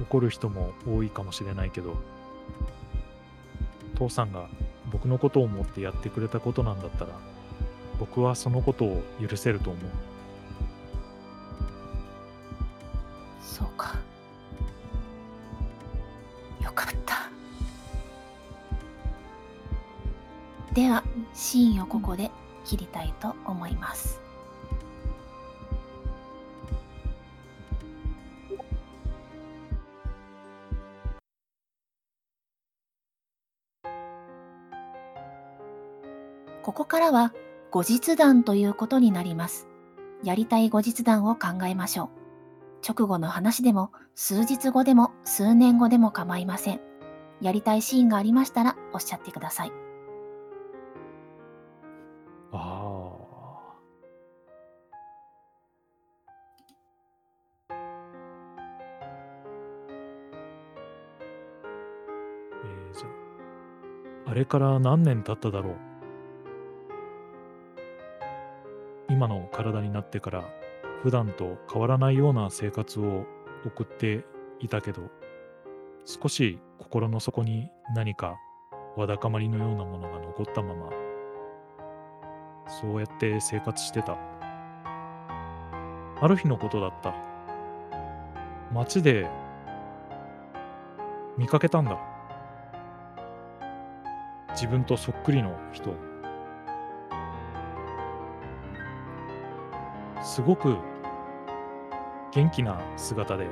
[0.00, 1.96] 怒る人も多いかもしれないけど、
[3.96, 4.48] 父さんが
[4.92, 7.10] 僕のことを思ってやってくれたことなんだったら、
[7.98, 9.82] 僕はそのことを許せると思う。
[22.10, 22.28] ここで
[22.64, 24.20] 切りたいと思います。
[36.62, 37.32] ここからは
[37.70, 39.68] 後日談ということになります。
[40.24, 42.08] やりたい後日談を考えましょう。
[42.88, 46.80] 直後の話でも、数日後でも、数年後でも構いません。
[47.40, 49.89] やりたいシーンがありましたらおっしゃってください。
[64.30, 65.76] あ、れから何年経っただろう。
[69.08, 70.48] 今の体になってから、
[71.02, 73.26] 普段と変わらないような生活を
[73.66, 74.24] 送って
[74.60, 75.02] いたけど、
[76.04, 78.36] 少し心の底に何か
[78.96, 80.90] わだかまりのようなものが残ったまま
[82.68, 84.16] そうやって生活してた。
[86.22, 87.14] ある日のことだった。
[88.72, 89.28] 街で
[91.36, 92.09] 見かけたんだ。
[94.52, 95.94] 自分とそっくりの人。
[100.22, 100.76] すごく
[102.32, 103.48] 元気な姿で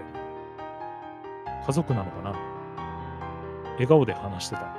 [1.67, 2.35] 家族なのかな。
[3.73, 4.77] 笑顔で話してた。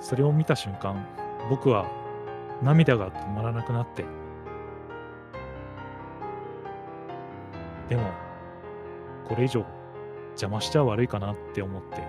[0.00, 1.06] それを見た瞬間
[1.48, 1.86] 僕は
[2.62, 4.04] 涙が止まらなくなって。
[7.88, 8.10] でも
[9.28, 9.64] これ以上
[10.40, 12.02] 邪魔しちゃ悪いかなって思って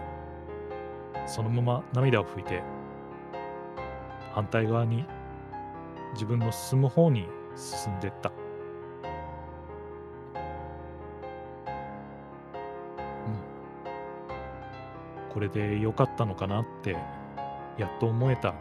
[1.28, 2.64] そのまま涙を拭いて
[4.34, 5.06] 反対側に
[6.14, 8.32] 自分の進む方に進んでった、
[15.34, 16.98] これで良かったのかなって
[17.78, 18.54] やっと思えた。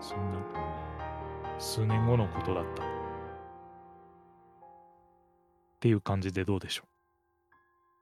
[0.00, 0.38] そんな
[1.58, 2.82] 数年後のことだった。
[2.82, 2.86] っ
[5.80, 6.86] ていう感じでどうでしょう？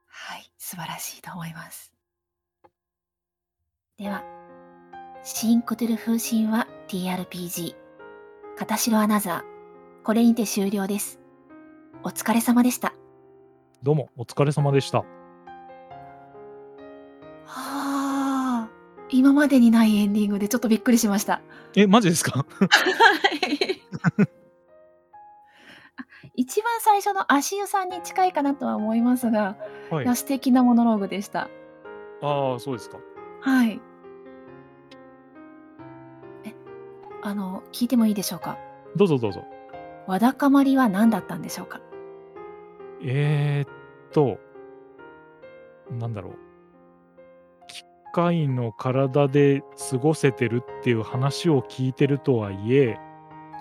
[0.07, 1.93] はい、素晴らしいと思います。
[3.99, 4.25] では、
[5.23, 7.77] 新クトゥルフ神話 TRPG、
[8.59, 11.21] 片白アナザー、これにて終了です。
[12.03, 12.95] お疲れ様でした。
[13.85, 15.07] どうもお疲れ様でしたは
[17.47, 18.69] あ、
[19.11, 21.43] 今までにないエンディングでちょっとびっくりしました。
[21.77, 22.41] えマジですか？
[22.43, 22.45] は
[23.47, 24.11] いあ
[26.49, 29.57] 一番最初の足湯さんに近いかなとは思いますが、
[29.91, 31.51] はいいや素敵なモノローグでした。
[32.23, 32.99] ああそうですか
[33.41, 33.81] はい。
[36.45, 36.55] え、
[37.23, 38.59] あの、聞いてもいいでしょうか？
[38.95, 39.45] どうぞどうぞ
[40.07, 41.81] わだかまりは何だったんでしょうか？
[43.03, 43.73] えー、っ
[44.13, 44.39] と
[45.91, 46.33] なんだろう
[47.67, 47.83] 機
[48.13, 52.97] 械の体で過ごせてるっていう話を聞いてるとはいえ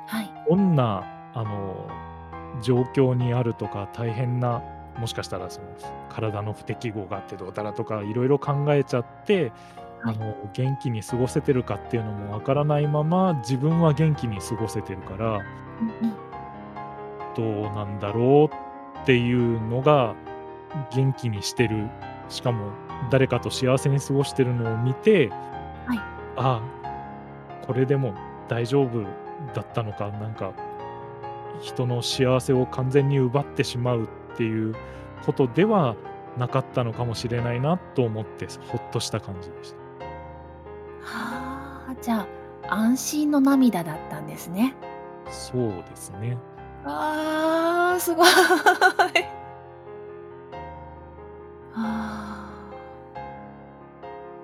[0.07, 0.31] はい。
[0.47, 1.88] どんなあの
[2.62, 4.62] 状況にあるとか大変な
[4.97, 5.68] もしかしたらその
[6.10, 9.51] 体の不適合があってどうだらとかいろいろ考えちゃって、
[10.01, 10.16] はい。
[10.16, 16.16] あの元気に過ごせてるかっていうのもわからないまま自分は元気に過ごせてるからうんうん。
[17.64, 20.14] どうなんだろうっていうのが
[20.93, 21.89] 元気にしてる
[22.30, 22.70] しかも
[23.10, 25.30] 誰かと幸せに過ごしてるのを見て、
[25.88, 25.97] はい。
[26.38, 28.14] ああこれでも
[28.47, 29.01] 大丈夫
[29.53, 30.53] だったのかなんか
[31.62, 34.76] 人の幸せを完全に奪ってしまうっていう
[35.26, 35.95] ことでは
[36.38, 39.78] なかったのかもしれないなと思ってほっとした感じでした。
[41.01, 42.28] はあ、じゃ
[42.68, 44.76] あ、安心の涙だったんですね。
[45.30, 46.38] そうですね。
[46.84, 48.28] ああ、すごい。
[51.78, 52.49] あ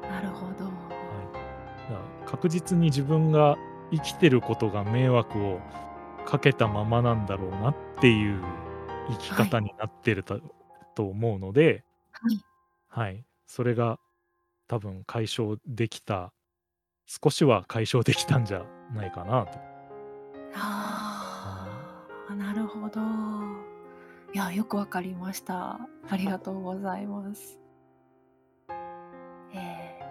[0.01, 0.65] あ、なるほど。
[0.65, 3.57] はい、確実に自分が
[3.91, 5.59] 生きてることが迷惑を
[6.31, 8.41] かけたままなんだろうなっていう
[9.09, 10.37] 生き方になってるた、
[10.95, 12.39] と思うので、はい。
[12.87, 13.99] はい、それが
[14.69, 16.31] 多分解消できた
[17.05, 18.65] 少しは解消できたんじゃ
[18.95, 19.59] ないかなと。
[20.55, 21.67] あ
[22.29, 23.01] あ、なるほど。
[24.33, 25.81] いや、よくわかりました。
[26.09, 27.59] ありがとうございます。
[29.53, 30.01] えー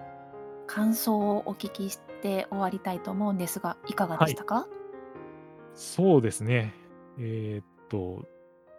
[0.66, 4.68] 感想をお聞きして終わりたいと思うんですが、いかがでしたか、
[5.74, 6.74] そうですね。
[7.18, 8.24] えーっと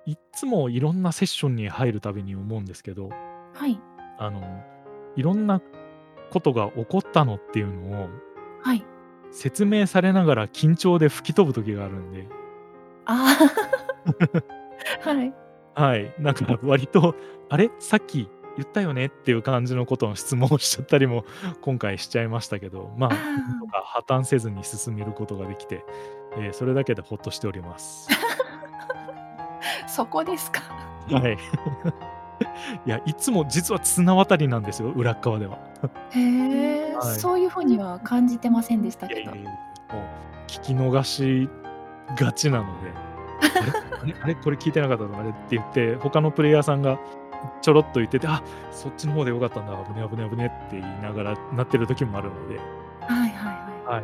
[0.05, 3.09] いっつもいろんなセッションに入るたびに思うんですけど
[3.53, 3.79] はい。
[4.17, 4.41] あの
[5.15, 5.61] いろんな
[6.31, 8.09] ことが起こったのっていうのを
[8.63, 8.83] はい。
[9.31, 12.27] 説明されながら緊張で吹き飛ぶ時があるんで、
[13.05, 13.37] あ
[15.03, 15.07] あ。
[15.09, 15.33] はい。
[15.73, 17.15] はい、なんか割と、
[17.49, 17.71] あれ？
[17.79, 18.27] さっき
[18.57, 21.23] 言ったよねっていう感じのことの質問をしちゃったりも
[21.61, 23.11] 今回しちゃいましたけど、まあ、
[23.71, 25.85] 破綻せずに進めることができて、
[26.37, 28.07] えーそれだけでほっとしております。
[29.87, 30.61] そこですか？
[31.11, 31.37] はい。
[32.85, 35.57] いや、いつも実は綱渡りなんですよ、裏っ側では。
[36.11, 36.19] へ
[36.91, 39.43] え、はいそういうふうには感じてませんでしたけどいやいやい。
[39.43, 40.03] やもう
[40.47, 41.49] 聞き逃し
[42.15, 42.91] がちなので、
[44.01, 44.15] あれ？
[44.23, 44.35] あれ？
[44.41, 46.97] これ聞いてなかったのあれって言って、他のプレイヤーさんが
[47.61, 52.63] ちょろっと言ってて、あそっちの方でよかったんだ、危ね危ね危ねって言いながらなってる時もあるので、は
[53.27, 53.55] いはい
[53.85, 54.03] ははい。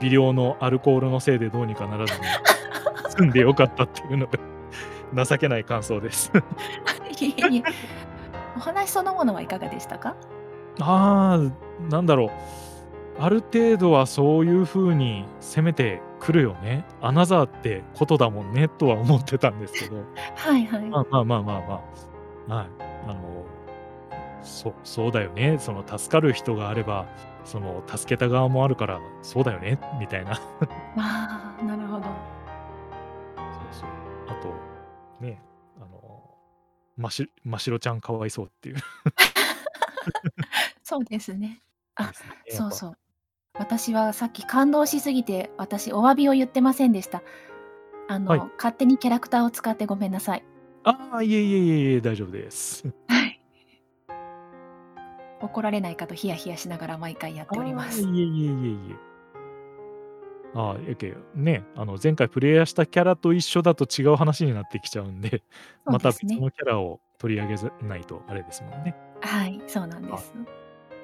[0.00, 2.20] 微量のアルコールのせいでどうにかならずに
[3.10, 4.26] 済んでよかったっていうの
[5.14, 6.32] が情けない感想です。
[6.32, 6.40] ど。
[7.20, 7.62] いえいえ
[8.56, 10.16] お話そのものはいかがでしたか？
[10.80, 12.30] ああ、なんだろう。
[13.18, 16.84] ある程度はそういう風に攻めてく来るよね。
[17.00, 19.96] アナザーってことだもんねとは思ってたんですけど。
[20.36, 20.80] はいはい。
[20.86, 21.80] まあまあまあまあま
[22.50, 22.54] あ。
[22.56, 22.66] はい。
[23.08, 23.14] あの、
[24.42, 25.56] そそうだよね。
[25.58, 27.06] その助かる人があれば、
[27.46, 30.34] その助けた側もあるから、そうだよねみたいな。
[30.34, 30.46] そう
[30.96, 32.04] ああ、なるほど。
[33.70, 33.88] そう。
[34.28, 34.52] あと、
[35.24, 35.40] ね、
[35.80, 36.22] あの、
[36.96, 38.76] ましましろちゃんかわいそうっていう。
[40.82, 41.62] そうですね。
[41.94, 42.12] あ。
[42.48, 42.98] そうそう。
[43.58, 47.22] 私はさっき感動しすぎて、私お詫びを言ってませんでした。
[48.08, 48.20] あはい。
[48.20, 50.44] の、勝手にキャラクターを使ってごめんなさい。
[50.84, 52.84] ああ、いえいえいえいえ、大丈夫です。
[55.40, 55.50] はい。
[55.50, 58.02] 怒られないかとヒヤヒヤしながら毎回やっておりああ、いえます。
[58.02, 58.96] いえいえいえ。
[60.54, 65.42] ああ、やけね、あの、前回プレイヤーしたキャラと一緒だと違う話になってきちゃうんで、
[65.84, 66.10] そうまた。
[66.10, 68.96] 別のキャラを取り上げずないとあれですもんね。
[69.20, 70.32] はい、そうなんであ、す。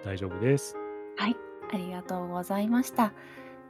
[0.05, 0.77] 大丈夫です。
[1.17, 1.37] はい、
[1.73, 3.13] ありがとうございました。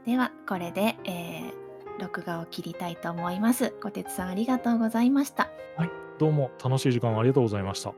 [0.07, 1.63] では、これで、えー
[2.01, 3.71] 録画を切りたいと思います。
[3.83, 5.51] 小鉄さんありがとうございました。
[5.77, 7.93] はい、どうも楽しい時間をありがとうございました。